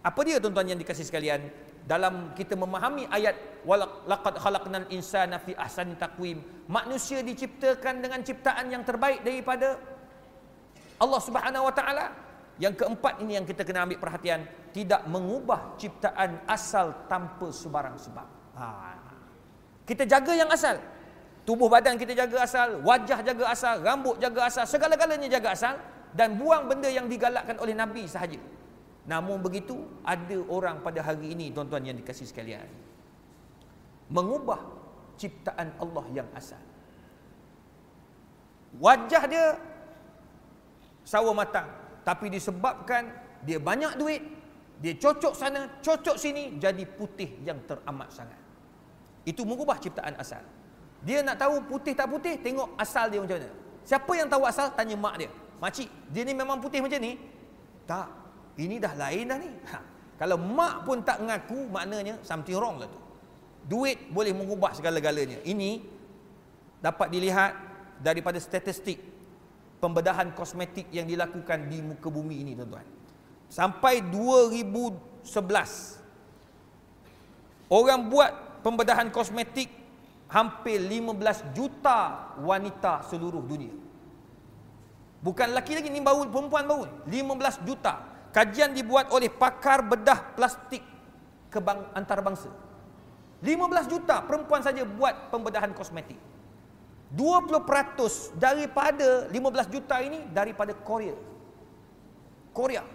[0.00, 1.50] Apa dia tuan-tuan yang dikasih sekalian?
[1.84, 3.64] Dalam kita memahami ayat
[4.06, 9.80] laqad khalaqnal insana fi ahsani taqwim manusia diciptakan dengan ciptaan yang terbaik daripada
[11.00, 12.06] Allah Subhanahu Wa Taala.
[12.60, 14.44] Yang keempat ini yang kita kena ambil perhatian,
[14.76, 18.28] tidak mengubah ciptaan asal tanpa sebarang sebab.
[18.60, 18.66] Ha.
[19.88, 20.76] Kita jaga yang asal.
[21.50, 25.74] Tubuh badan kita jaga asal, wajah jaga asal, rambut jaga asal, segala-galanya jaga asal
[26.14, 28.38] dan buang benda yang digalakkan oleh Nabi sahaja.
[29.10, 29.74] Namun begitu,
[30.06, 32.70] ada orang pada hari ini tuan-tuan yang dikasih sekalian
[34.14, 34.62] mengubah
[35.18, 36.62] ciptaan Allah yang asal.
[38.78, 39.58] Wajah dia
[41.02, 41.66] sawo matang
[42.06, 43.10] tapi disebabkan
[43.42, 44.22] dia banyak duit
[44.78, 48.38] dia cocok sana cocok sini jadi putih yang teramat sangat
[49.26, 50.46] itu mengubah ciptaan asal
[51.00, 53.50] dia nak tahu putih tak putih tengok asal dia macam mana.
[53.88, 55.30] Siapa yang tahu asal tanya mak dia.
[55.60, 57.16] Makcik dia ni memang putih macam ni?
[57.88, 58.08] Tak.
[58.60, 59.50] Ini dah lain dah ni.
[59.72, 59.78] Ha.
[60.20, 63.00] kalau mak pun tak mengaku maknanya something wrong lah tu.
[63.64, 65.40] Duit boleh mengubah segala-galanya.
[65.44, 65.80] Ini
[66.84, 67.52] dapat dilihat
[68.00, 69.00] daripada statistik
[69.80, 72.84] pembedahan kosmetik yang dilakukan di muka bumi ini tuan-tuan.
[73.48, 75.32] Sampai 2011
[77.72, 79.79] orang buat pembedahan kosmetik
[80.30, 83.74] hampir 15 juta wanita seluruh dunia.
[85.20, 88.08] Bukan lelaki lagi ni baru perempuan baru 15 juta.
[88.30, 90.80] Kajian dibuat oleh pakar bedah plastik
[91.50, 92.48] kebang antarabangsa.
[93.42, 96.16] 15 juta perempuan saja buat pembedahan kosmetik.
[97.10, 101.18] 20% daripada 15 juta ini daripada Korea.
[102.54, 102.86] Korea.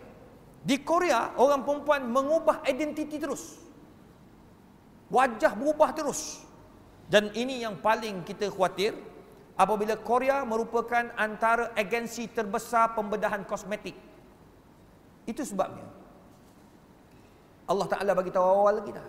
[0.64, 3.60] Di Korea orang perempuan mengubah identiti terus.
[5.12, 6.45] Wajah berubah terus.
[7.06, 8.98] Dan ini yang paling kita khawatir
[9.56, 13.94] apabila Korea merupakan antara agensi terbesar pembedahan kosmetik.
[15.26, 15.86] Itu sebabnya
[17.66, 19.08] Allah Taala bagi tahu awal dah.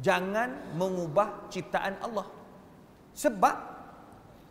[0.00, 2.28] Jangan mengubah ciptaan Allah.
[3.12, 3.72] Sebab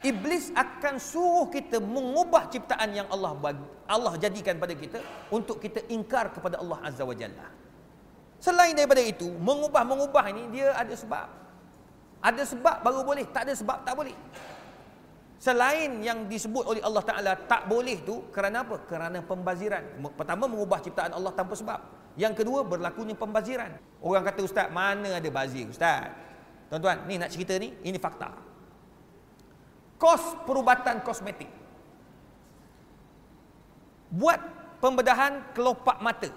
[0.02, 4.98] Iblis akan suruh kita mengubah ciptaan yang Allah bagi, Allah jadikan pada kita
[5.30, 7.46] untuk kita ingkar kepada Allah Azza wa Jalla.
[8.42, 11.30] Selain daripada itu, mengubah-mengubah ini dia ada sebab.
[12.22, 14.14] Ada sebab baru boleh, tak ada sebab tak boleh.
[15.42, 18.86] Selain yang disebut oleh Allah Taala tak boleh tu kerana apa?
[18.86, 19.82] Kerana pembaziran.
[20.14, 21.82] Pertama mengubah ciptaan Allah tanpa sebab.
[22.14, 23.74] Yang kedua berlakunya pembaziran.
[24.06, 26.14] Orang kata ustaz, mana ada bazir ustaz?
[26.70, 28.52] Tuan-tuan, ni nak cerita ni, ini fakta
[30.02, 31.62] kos perubatan kosmetik.
[34.12, 34.44] buat
[34.84, 36.28] pembedahan kelopak mata.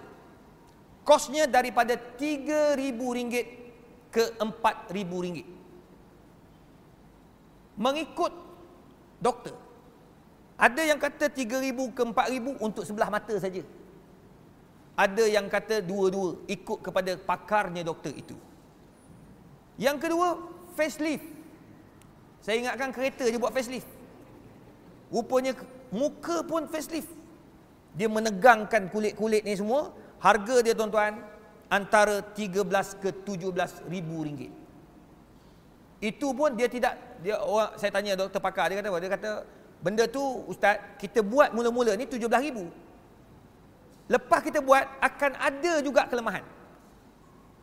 [1.03, 3.27] Kosnya daripada RM3,000
[4.14, 5.42] ke RM4,000.
[7.74, 8.32] Mengikut
[9.18, 9.54] doktor.
[10.54, 13.62] Ada yang kata 3000 ke 4000 untuk sebelah mata saja.
[14.94, 18.38] Ada yang kata dua-dua ikut kepada pakarnya doktor itu.
[19.74, 20.38] Yang kedua,
[20.78, 21.26] facelift.
[22.38, 23.90] Saya ingatkan kereta je buat facelift.
[25.10, 25.58] Rupanya
[25.90, 27.10] muka pun facelift.
[27.98, 29.90] Dia menegangkan kulit-kulit ni semua.
[30.22, 31.18] Harga dia tuan-tuan
[31.66, 34.52] antara 13 ke 17 ribu ringgit.
[35.98, 39.00] Itu pun dia tidak dia orang saya tanya doktor pakar dia kata apa?
[39.00, 39.30] Dia kata
[39.80, 46.44] benda tu ustaz kita buat mula-mula ni 17000 lepas kita buat akan ada juga kelemahan.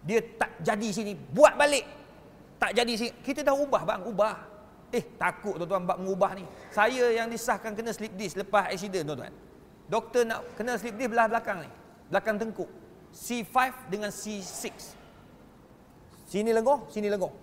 [0.02, 1.86] Dia tak jadi sini buat balik.
[2.58, 3.12] Tak jadi sini.
[3.22, 4.36] Kita dah ubah bang ubah.
[4.90, 6.42] Eh takut tuan-tuan bab mengubah ni.
[6.74, 9.34] Saya yang disahkan kena slip disc lepas accident tuan-tuan.
[9.86, 11.70] Doktor nak kena slip disc belah belakang ni
[12.10, 12.70] belakang tengkuk.
[13.14, 13.54] C5
[13.92, 14.98] dengan C6
[16.32, 17.34] sini lengoh sini lengoh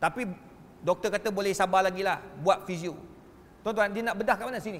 [0.00, 0.24] tapi
[0.86, 2.94] doktor kata boleh sabar lagi lah buat fizio
[3.66, 4.78] Tuan-tuan, dia nak bedah kat mana sini?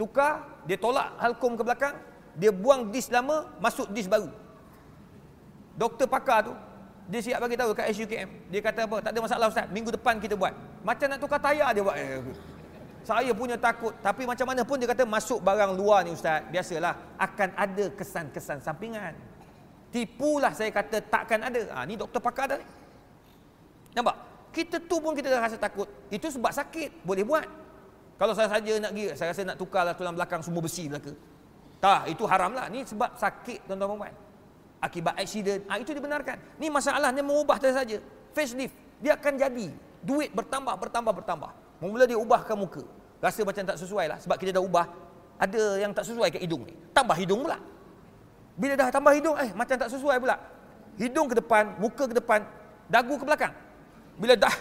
[0.00, 1.92] Tukar, dia tolak halkom ke belakang,
[2.32, 4.32] dia buang dis lama, masuk dis baru.
[5.76, 6.56] Doktor pakar tu,
[7.12, 8.48] dia siap bagi tahu kat SUKM.
[8.48, 9.04] Dia kata apa?
[9.04, 10.56] Tak ada masalah Ustaz, minggu depan kita buat.
[10.80, 11.92] Macam nak tukar tayar dia buat.
[12.00, 12.24] Eh,
[13.12, 17.20] saya punya takut, tapi macam mana pun dia kata masuk barang luar ni Ustaz, biasalah
[17.20, 19.12] akan ada kesan-kesan sampingan.
[19.92, 21.60] Tipulah saya kata takkan ada.
[21.76, 22.64] Ha, ni doktor pakar dah ni.
[23.92, 24.29] Nampak?
[24.50, 25.86] Kita tu pun kita dah rasa takut.
[26.10, 27.46] Itu sebab sakit, boleh buat.
[28.20, 31.16] Kalau saya saja nak pergi, saya rasa nak tukarlah tulang belakang semua besi belaka.
[31.80, 32.68] Tak, itu haram lah.
[32.68, 34.14] Ni sebab sakit tuan-tuan puan.
[34.80, 35.64] Akibat accident.
[35.64, 36.36] Ah itu dibenarkan.
[36.60, 37.96] Ni masalah ni mengubah saja.
[38.36, 38.76] Facelift.
[39.00, 39.68] Dia akan jadi.
[40.04, 41.50] Duit bertambah, bertambah, bertambah.
[41.80, 42.84] Mula dia ubahkan muka.
[43.20, 44.18] Rasa macam tak sesuai lah.
[44.20, 44.84] Sebab kita dah ubah.
[45.40, 46.76] Ada yang tak sesuai ke hidung ni.
[46.92, 47.56] Tambah hidung pula.
[48.60, 50.36] Bila dah tambah hidung, eh macam tak sesuai pula.
[51.00, 52.44] Hidung ke depan, muka ke depan,
[52.92, 53.56] dagu ke belakang.
[54.16, 54.54] Bila dah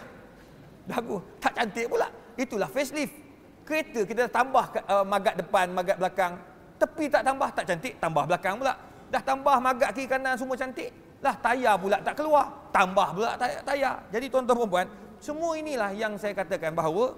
[0.85, 2.07] dagu, tak cantik pula.
[2.35, 3.29] Itulah facelift
[3.69, 6.33] kereta kita dah tambah uh, magat depan, magat belakang.
[6.81, 8.73] Tepi tak tambah, tak cantik, tambah belakang pula.
[9.13, 10.89] Dah tambah magat kiri kanan semua cantik.
[11.21, 13.61] Lah tayar pula tak keluar, tambah pula tayar.
[13.61, 13.95] tayar.
[14.09, 14.87] Jadi tuan-tuan perempuan,
[15.21, 17.13] semua inilah yang saya katakan bahawa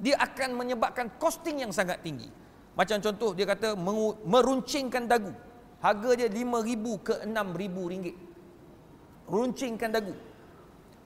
[0.00, 2.30] dia akan menyebabkan costing yang sangat tinggi.
[2.72, 3.76] Macam contoh dia kata
[4.24, 5.34] meruncingkan dagu.
[5.84, 8.16] Harga dia 5000 ke 6000 ringgit.
[9.28, 10.14] Runcingkan dagu.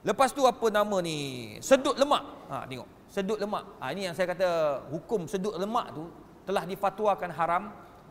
[0.05, 1.57] Lepas tu apa nama ni?
[1.65, 2.23] Sedut lemak.
[2.53, 3.63] Ha tengok sedut lemak.
[3.79, 4.49] Ha, ini yang saya kata
[4.91, 6.03] hukum sedut lemak tu
[6.43, 7.63] telah difatwakan haram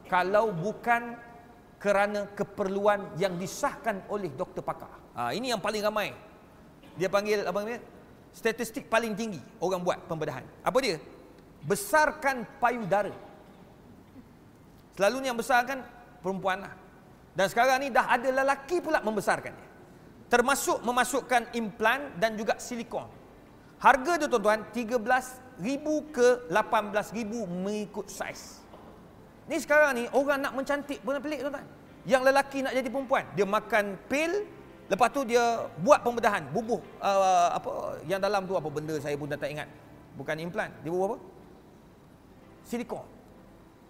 [0.09, 1.13] kalau bukan
[1.77, 4.89] kerana keperluan yang disahkan oleh doktor pakar.
[5.13, 6.17] Ha, ini yang paling ramai.
[6.97, 7.85] Dia panggil apa namanya?
[8.33, 10.43] Statistik paling tinggi orang buat pembedahan.
[10.65, 10.97] Apa dia?
[11.69, 13.13] Besarkan payudara.
[14.97, 15.85] Selalunya yang besarkan
[16.25, 16.73] perempuan lah.
[17.35, 19.64] Dan sekarang ni dah ada lelaki pula membesarkannya.
[20.35, 23.07] Termasuk memasukkan implan dan juga silikon.
[23.79, 25.63] Harga tu tuan-tuan 13,000
[26.11, 28.59] ke 18,000 mengikut saiz.
[29.47, 31.63] Ni sekarang ni orang nak mencantik pun pelik tuan-tuan.
[32.03, 34.43] Yang lelaki nak jadi perempuan, dia makan pil,
[34.91, 39.31] lepas tu dia buat pembedahan, bubuh uh, apa yang dalam tu apa benda saya pun
[39.31, 39.71] tak ingat.
[40.19, 41.19] Bukan implan, dia bubuh apa?
[42.67, 43.07] Silikon.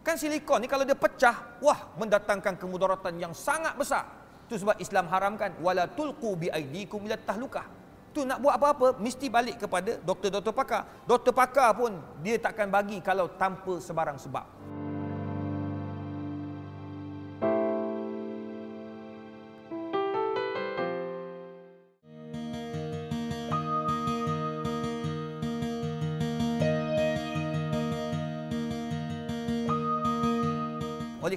[0.04, 4.04] Kan silikon ni kalau dia pecah, wah mendatangkan kemudaratan yang sangat besar.
[4.44, 9.26] Itu sebab Islam haramkan wala tulqu bi aidikum ila tahlukah tu nak buat apa-apa mesti
[9.26, 10.86] balik kepada doktor-doktor pakar.
[11.02, 14.46] Doktor pakar pun dia takkan bagi kalau tanpa sebarang sebab.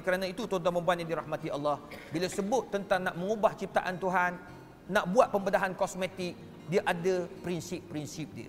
[0.08, 1.76] Kerana itu tuan-tuan dan puan yang dirahmati Allah,
[2.08, 4.40] bila sebut tentang nak mengubah ciptaan Tuhan,
[4.88, 6.32] nak buat pembedahan kosmetik,
[6.64, 8.48] dia ada prinsip-prinsip dia.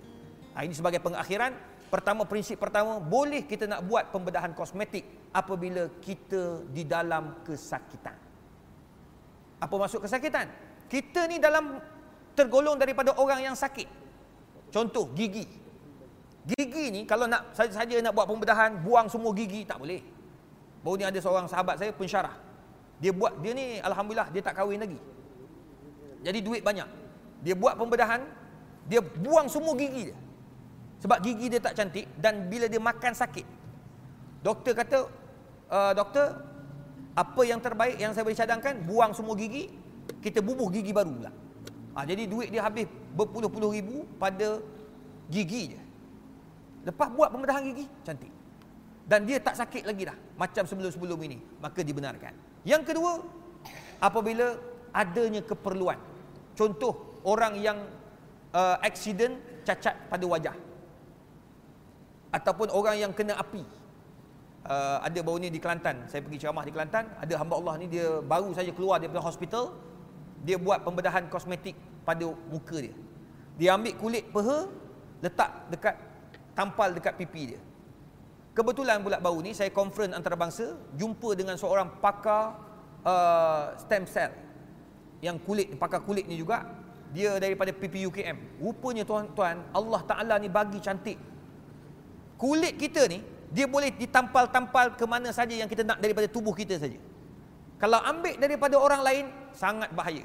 [0.56, 1.52] Ha, ini sebagai pengakhiran,
[1.92, 5.04] pertama prinsip pertama, boleh kita nak buat pembedahan kosmetik
[5.36, 8.16] apabila kita di dalam kesakitan.
[9.60, 10.48] Apa maksud kesakitan?
[10.88, 11.76] Kita ni dalam
[12.40, 13.92] tergolong daripada orang yang sakit.
[14.72, 15.44] Contoh gigi.
[16.48, 20.19] Gigi ni kalau nak saja-saja nak buat pembedahan, buang semua gigi tak boleh.
[20.80, 22.36] Baru ni ada seorang sahabat saya pensyarah.
[23.00, 25.00] Dia buat dia ni alhamdulillah dia tak kahwin lagi.
[26.24, 26.88] Jadi duit banyak.
[27.40, 28.24] Dia buat pembedahan,
[28.88, 30.18] dia buang semua gigi dia.
[31.00, 33.48] Sebab gigi dia tak cantik dan bila dia makan sakit.
[34.44, 34.98] Doktor kata,
[35.72, 36.44] uh, doktor,
[37.16, 39.72] apa yang terbaik yang saya boleh cadangkan, buang semua gigi,
[40.20, 41.32] kita bubuh gigi baru pula.
[41.96, 44.60] Ha, jadi duit dia habis berpuluh-puluh ribu pada
[45.32, 45.82] gigi dia.
[46.88, 48.32] Lepas buat pembedahan gigi, cantik.
[49.10, 51.42] Dan dia tak sakit lagi dah macam sebelum-sebelum ini.
[51.58, 52.62] Maka dibenarkan.
[52.62, 53.26] Yang kedua
[53.98, 54.54] apabila
[54.94, 55.98] adanya keperluan.
[56.54, 57.90] Contoh orang yang
[58.54, 60.54] uh, accident cacat pada wajah.
[62.30, 63.66] Ataupun orang yang kena api.
[64.70, 66.06] Uh, ada baru ni di Kelantan.
[66.06, 67.10] Saya pergi ceramah di Kelantan.
[67.18, 69.74] Ada hamba Allah ni dia baru saja keluar daripada hospital
[70.46, 71.74] dia buat pembedahan kosmetik
[72.06, 72.94] pada muka dia.
[73.58, 74.70] Dia ambil kulit peha
[75.26, 75.96] letak dekat
[76.54, 77.62] tampal dekat pipi dia
[78.54, 82.58] kebetulan pula baru ni saya conference antarabangsa jumpa dengan seorang pakar
[83.06, 84.32] uh, stem cell
[85.20, 86.66] yang kulit pakar kulit ni juga
[87.10, 91.18] dia daripada PPUKM rupanya tuan-tuan Allah Taala ni bagi cantik
[92.40, 93.20] kulit kita ni
[93.50, 96.98] dia boleh ditampal-tampal ke mana saja yang kita nak daripada tubuh kita saja.
[97.82, 99.26] Kalau ambil daripada orang lain
[99.58, 100.22] sangat bahaya.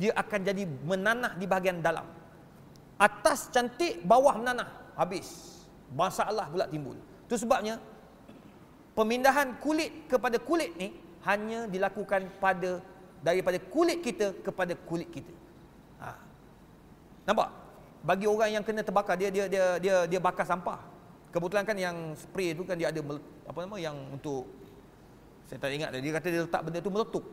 [0.00, 2.08] Dia akan jadi menanah di bahagian dalam.
[2.96, 4.96] Atas cantik, bawah menanah.
[4.96, 5.60] Habis.
[5.92, 6.96] Masalah pula timbul.
[7.28, 7.76] Itu sebabnya
[8.96, 10.96] pemindahan kulit kepada kulit ni
[11.28, 12.80] hanya dilakukan pada
[13.22, 15.34] daripada kulit kita kepada kulit kita.
[16.02, 16.16] Ha.
[17.28, 17.62] Nampak?
[18.02, 20.82] bagi orang yang kena terbakar dia dia dia dia dia bakar sampah.
[21.30, 23.00] Kebetulan kan yang spray tu kan dia ada
[23.46, 24.44] apa nama yang untuk
[25.48, 27.24] saya tak ingat dia kata dia letak benda tu meletup.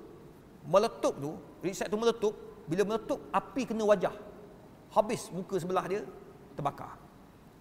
[0.70, 1.32] Meletup tu,
[1.66, 2.36] riset tu meletup,
[2.70, 4.14] bila meletup api kena wajah.
[4.93, 6.05] Habis muka sebelah dia
[6.53, 6.93] terbakar.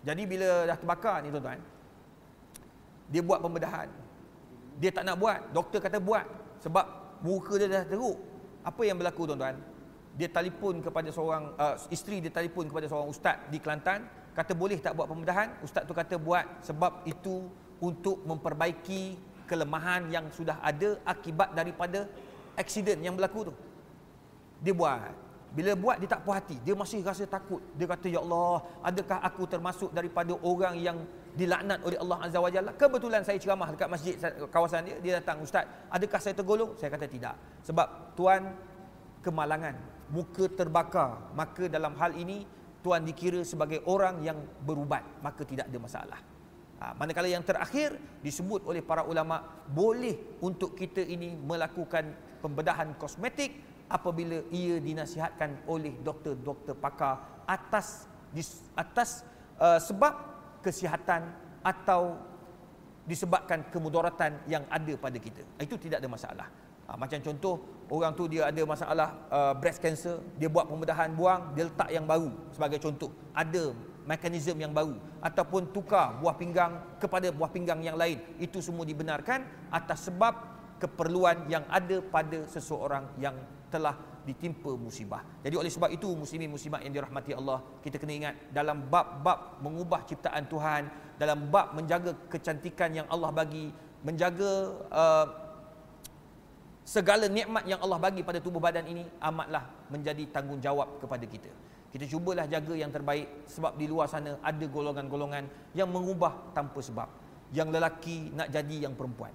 [0.06, 1.60] Jadi bila dah terbakar ni tuan-tuan,
[3.10, 3.88] dia buat pembedahan.
[4.78, 6.24] Dia tak nak buat, doktor kata buat
[6.62, 6.84] sebab
[7.24, 8.18] muka dia dah teruk.
[8.62, 9.58] Apa yang berlaku tuan-tuan?
[10.18, 14.02] dia telefon kepada seorang uh, isteri dia telefon kepada seorang ustaz di Kelantan
[14.34, 17.46] kata boleh tak buat pembedahan ustaz tu kata buat sebab itu
[17.78, 19.14] untuk memperbaiki
[19.46, 22.10] kelemahan yang sudah ada akibat daripada
[22.58, 23.54] aksiden yang berlaku tu
[24.58, 25.14] dia buat
[25.48, 26.60] bila buat dia tak puas hati.
[26.60, 27.64] Dia masih rasa takut.
[27.72, 30.98] Dia kata ya Allah adakah aku termasuk daripada orang yang
[31.32, 32.72] dilaknat oleh Allah Azza wa Jalla?
[32.76, 34.14] Kebetulan saya ceramah dekat masjid
[34.52, 34.96] kawasan dia.
[35.00, 36.76] Dia datang ustaz adakah saya tergolong?
[36.76, 37.34] Saya kata tidak.
[37.64, 38.52] Sebab tuan
[39.24, 39.74] kemalangan
[40.12, 41.32] muka terbakar.
[41.32, 42.44] Maka dalam hal ini
[42.84, 45.24] tuan dikira sebagai orang yang berubat.
[45.24, 46.20] Maka tidak ada masalah.
[46.78, 53.50] Ha, manakala yang terakhir disebut oleh para ulama boleh untuk kita ini melakukan pembedahan kosmetik
[53.88, 58.08] apabila ia dinasihatkan oleh doktor-doktor pakar atas
[58.76, 59.24] atas
[59.56, 60.12] uh, sebab
[60.60, 61.32] kesihatan
[61.64, 62.20] atau
[63.08, 66.46] disebabkan kemudaratan yang ada pada kita itu tidak ada masalah
[66.84, 71.56] ha, macam contoh orang tu dia ada masalah uh, breast cancer, dia buat pembedahan buang,
[71.56, 73.10] dia letak yang baru sebagai contoh.
[73.32, 73.72] Ada
[74.08, 78.20] mekanisme yang baru ataupun tukar buah pinggang kepada buah pinggang yang lain.
[78.40, 80.47] Itu semua dibenarkan atas sebab
[80.78, 83.34] keperluan yang ada pada seseorang yang
[83.68, 85.24] telah ditimpa musibah.
[85.40, 90.04] Jadi oleh sebab itu muslimin muslimat yang dirahmati Allah, kita kena ingat dalam bab-bab mengubah
[90.04, 93.72] ciptaan Tuhan, dalam bab menjaga kecantikan yang Allah bagi,
[94.04, 94.52] menjaga
[94.92, 95.26] uh,
[96.84, 101.52] segala nikmat yang Allah bagi pada tubuh badan ini amatlah menjadi tanggungjawab kepada kita.
[101.88, 107.08] Kita cubalah jaga yang terbaik sebab di luar sana ada golongan-golongan yang mengubah tanpa sebab.
[107.48, 109.32] Yang lelaki nak jadi yang perempuan.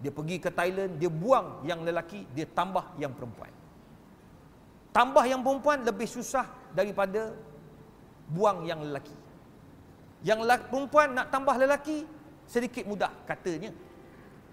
[0.00, 3.52] Dia pergi ke Thailand, dia buang yang lelaki, dia tambah yang perempuan.
[4.90, 7.36] Tambah yang perempuan lebih susah daripada
[8.32, 9.14] buang yang lelaki.
[10.24, 10.40] Yang
[10.72, 12.04] perempuan nak tambah lelaki
[12.48, 13.70] sedikit mudah katanya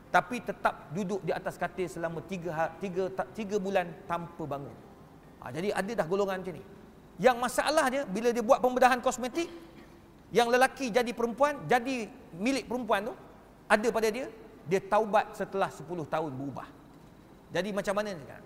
[0.07, 4.73] tapi tetap duduk di atas katil selama tiga, ha, tiga, tiga bulan tanpa bangun.
[5.43, 6.63] Ha, jadi ada dah golongan macam ni.
[7.19, 9.51] Yang masalahnya bila dia buat pembedahan kosmetik,
[10.31, 12.07] yang lelaki jadi perempuan, jadi
[12.39, 13.13] milik perempuan tu,
[13.67, 14.31] ada pada dia,
[14.67, 16.67] dia taubat setelah 10 tahun berubah.
[17.55, 18.43] Jadi macam mana kan?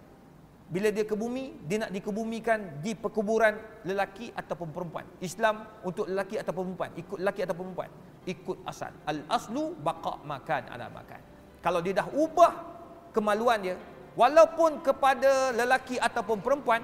[0.71, 5.03] Bila dia ke bumi, dia nak dikebumikan di perkuburan lelaki ataupun perempuan.
[5.19, 6.91] Islam untuk lelaki ataupun perempuan.
[6.95, 7.91] Ikut lelaki ataupun perempuan.
[8.23, 8.95] Ikut asal.
[9.03, 11.19] Al-aslu baqa' makan ala makan.
[11.59, 12.55] Kalau dia dah ubah
[13.11, 13.75] kemaluan dia,
[14.15, 16.79] walaupun kepada lelaki ataupun perempuan,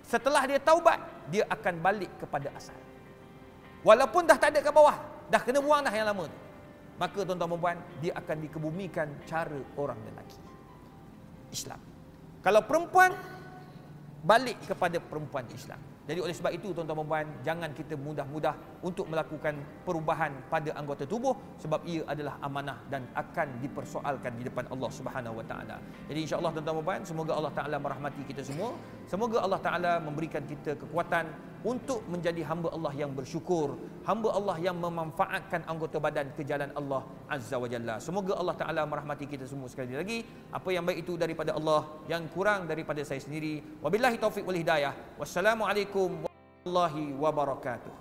[0.00, 0.96] setelah dia taubat,
[1.28, 2.78] dia akan balik kepada asal.
[3.84, 4.96] Walaupun dah tak ada kat bawah,
[5.28, 6.38] dah kena buang dah yang lama tu.
[7.00, 10.40] Maka tuan-tuan perempuan, dia akan dikebumikan cara orang lelaki.
[11.48, 11.80] Islam.
[12.44, 13.10] Kalau perempuan,
[14.20, 15.80] balik kepada perempuan Islam.
[16.10, 19.54] Jadi oleh sebab itu tuan-tuan dan puan jangan kita mudah-mudah untuk melakukan
[19.86, 25.38] perubahan pada anggota tubuh sebab ia adalah amanah dan akan dipersoalkan di depan Allah Subhanahu
[25.38, 25.76] Wa Taala.
[26.10, 28.74] Jadi insya-Allah tuan-tuan dan puan semoga Allah Taala merahmati kita semua.
[29.06, 31.30] Semoga Allah Taala memberikan kita kekuatan
[31.60, 33.76] untuk menjadi hamba Allah yang bersyukur,
[34.08, 38.00] hamba Allah yang memanfaatkan anggota badan ke jalan Allah Azza wa Jalla.
[38.00, 40.24] Semoga Allah Taala merahmati kita semua sekali lagi.
[40.52, 43.60] Apa yang baik itu daripada Allah, yang kurang daripada saya sendiri.
[43.84, 44.96] Wabillahi taufik wal hidayah.
[45.20, 47.92] Wassalamualaikum warahmatullahi wabarakatuh.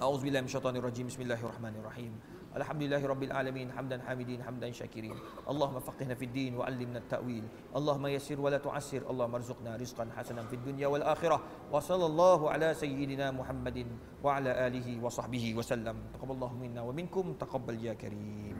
[0.00, 1.12] A'udzubillahi minasyaitonirrajim.
[1.12, 2.29] Bismillahirrahmanirrahim.
[2.50, 5.14] الله الحمد لله رب العالمين حمدا حامدين حمدا شاكرين
[5.46, 7.44] اللهم فقهنا في الدين وعلمنا التأويل
[7.78, 11.38] اللهم يسر ولا تعسر اللهم ارزقنا رزقا حسنا في الدنيا والآخرة
[11.70, 13.86] وصلى الله على سيدنا محمد
[14.26, 18.58] وعلى آله وصحبه وسلم تقبل الله منا ومنكم تقبل يا كريم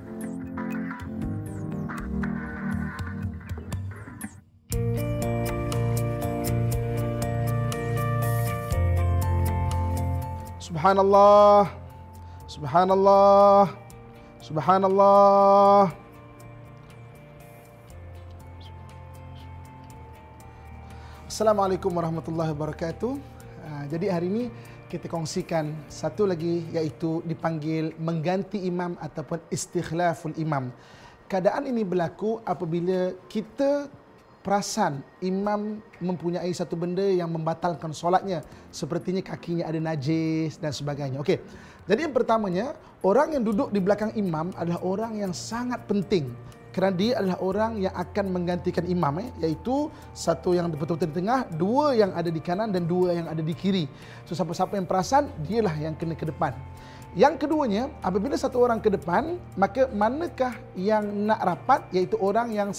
[10.61, 11.67] Subhanallah.
[12.47, 13.80] Subhanallah.
[14.51, 15.95] Subhanallah.
[21.31, 23.15] Assalamualaikum warahmatullahi wabarakatuh.
[23.63, 24.45] Ah, jadi hari ini
[24.91, 30.75] kita kongsikan satu lagi iaitu dipanggil mengganti imam ataupun istikhlaful imam.
[31.31, 33.87] Keadaan ini berlaku apabila kita
[34.43, 38.43] perasan imam mempunyai satu benda yang membatalkan solatnya
[38.75, 41.23] sepertinya kakinya ada najis dan sebagainya.
[41.23, 41.39] Okey.
[41.91, 46.31] Jadi yang pertamanya, orang yang duduk di belakang imam adalah orang yang sangat penting
[46.71, 51.51] kerana dia adalah orang yang akan menggantikan imam eh iaitu satu yang betul-betul di tengah,
[51.51, 53.91] dua yang ada di kanan dan dua yang ada di kiri.
[54.23, 56.55] So siapa-siapa yang perasan dialah yang kena ke depan.
[57.19, 62.71] Yang keduanya, apabila satu orang ke depan, maka manakah yang nak rapat iaitu orang yang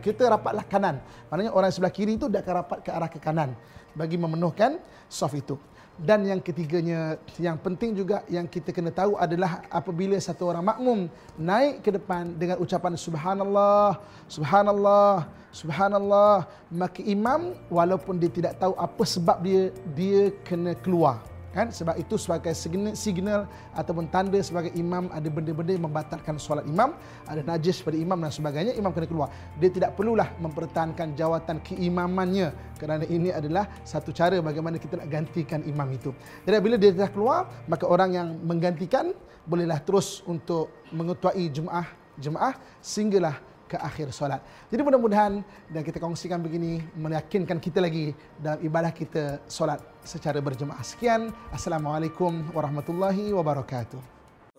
[0.00, 1.04] kita rapatlah kanan.
[1.28, 3.52] Maknanya orang sebelah kiri itu dia akan rapat ke arah ke kanan
[3.92, 5.60] bagi memenuhkan soft itu.
[5.98, 11.10] Dan yang ketiganya, yang penting juga yang kita kena tahu adalah apabila satu orang makmum
[11.34, 13.98] naik ke depan dengan ucapan Subhanallah,
[14.30, 21.18] Subhanallah, Subhanallah, maka imam walaupun dia tidak tahu apa sebab dia, dia kena keluar
[21.52, 21.72] kan?
[21.72, 23.40] Sebab itu sebagai signal, signal
[23.72, 26.94] ataupun tanda sebagai imam ada benda-benda yang membatalkan solat imam
[27.24, 29.28] ada najis pada imam dan sebagainya imam kena keluar.
[29.56, 35.64] Dia tidak perlulah mempertahankan jawatan keimamannya kerana ini adalah satu cara bagaimana kita nak gantikan
[35.64, 36.10] imam itu.
[36.44, 39.12] Jadi bila dia dah keluar maka orang yang menggantikan
[39.48, 41.88] bolehlah terus untuk mengetuai jemaah
[42.18, 44.40] jemaah sehinggalah ke akhir solat.
[44.72, 50.80] Jadi mudah-mudahan dan kita kongsikan begini meyakinkan kita lagi dalam ibadah kita solat secara berjemaah.
[50.80, 51.28] Sekian.
[51.52, 54.00] Assalamualaikum warahmatullahi wabarakatuh.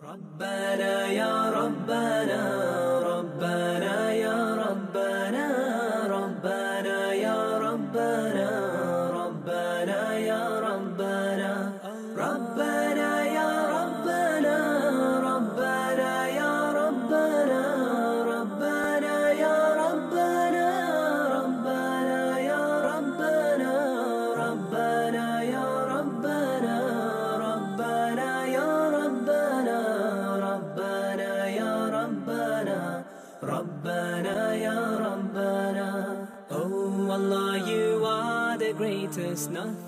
[0.00, 2.40] Rabbana ya Rabbana
[3.04, 5.46] Rabbana ya Rabbana
[6.08, 7.09] Rabbana
[39.40, 39.79] It's not.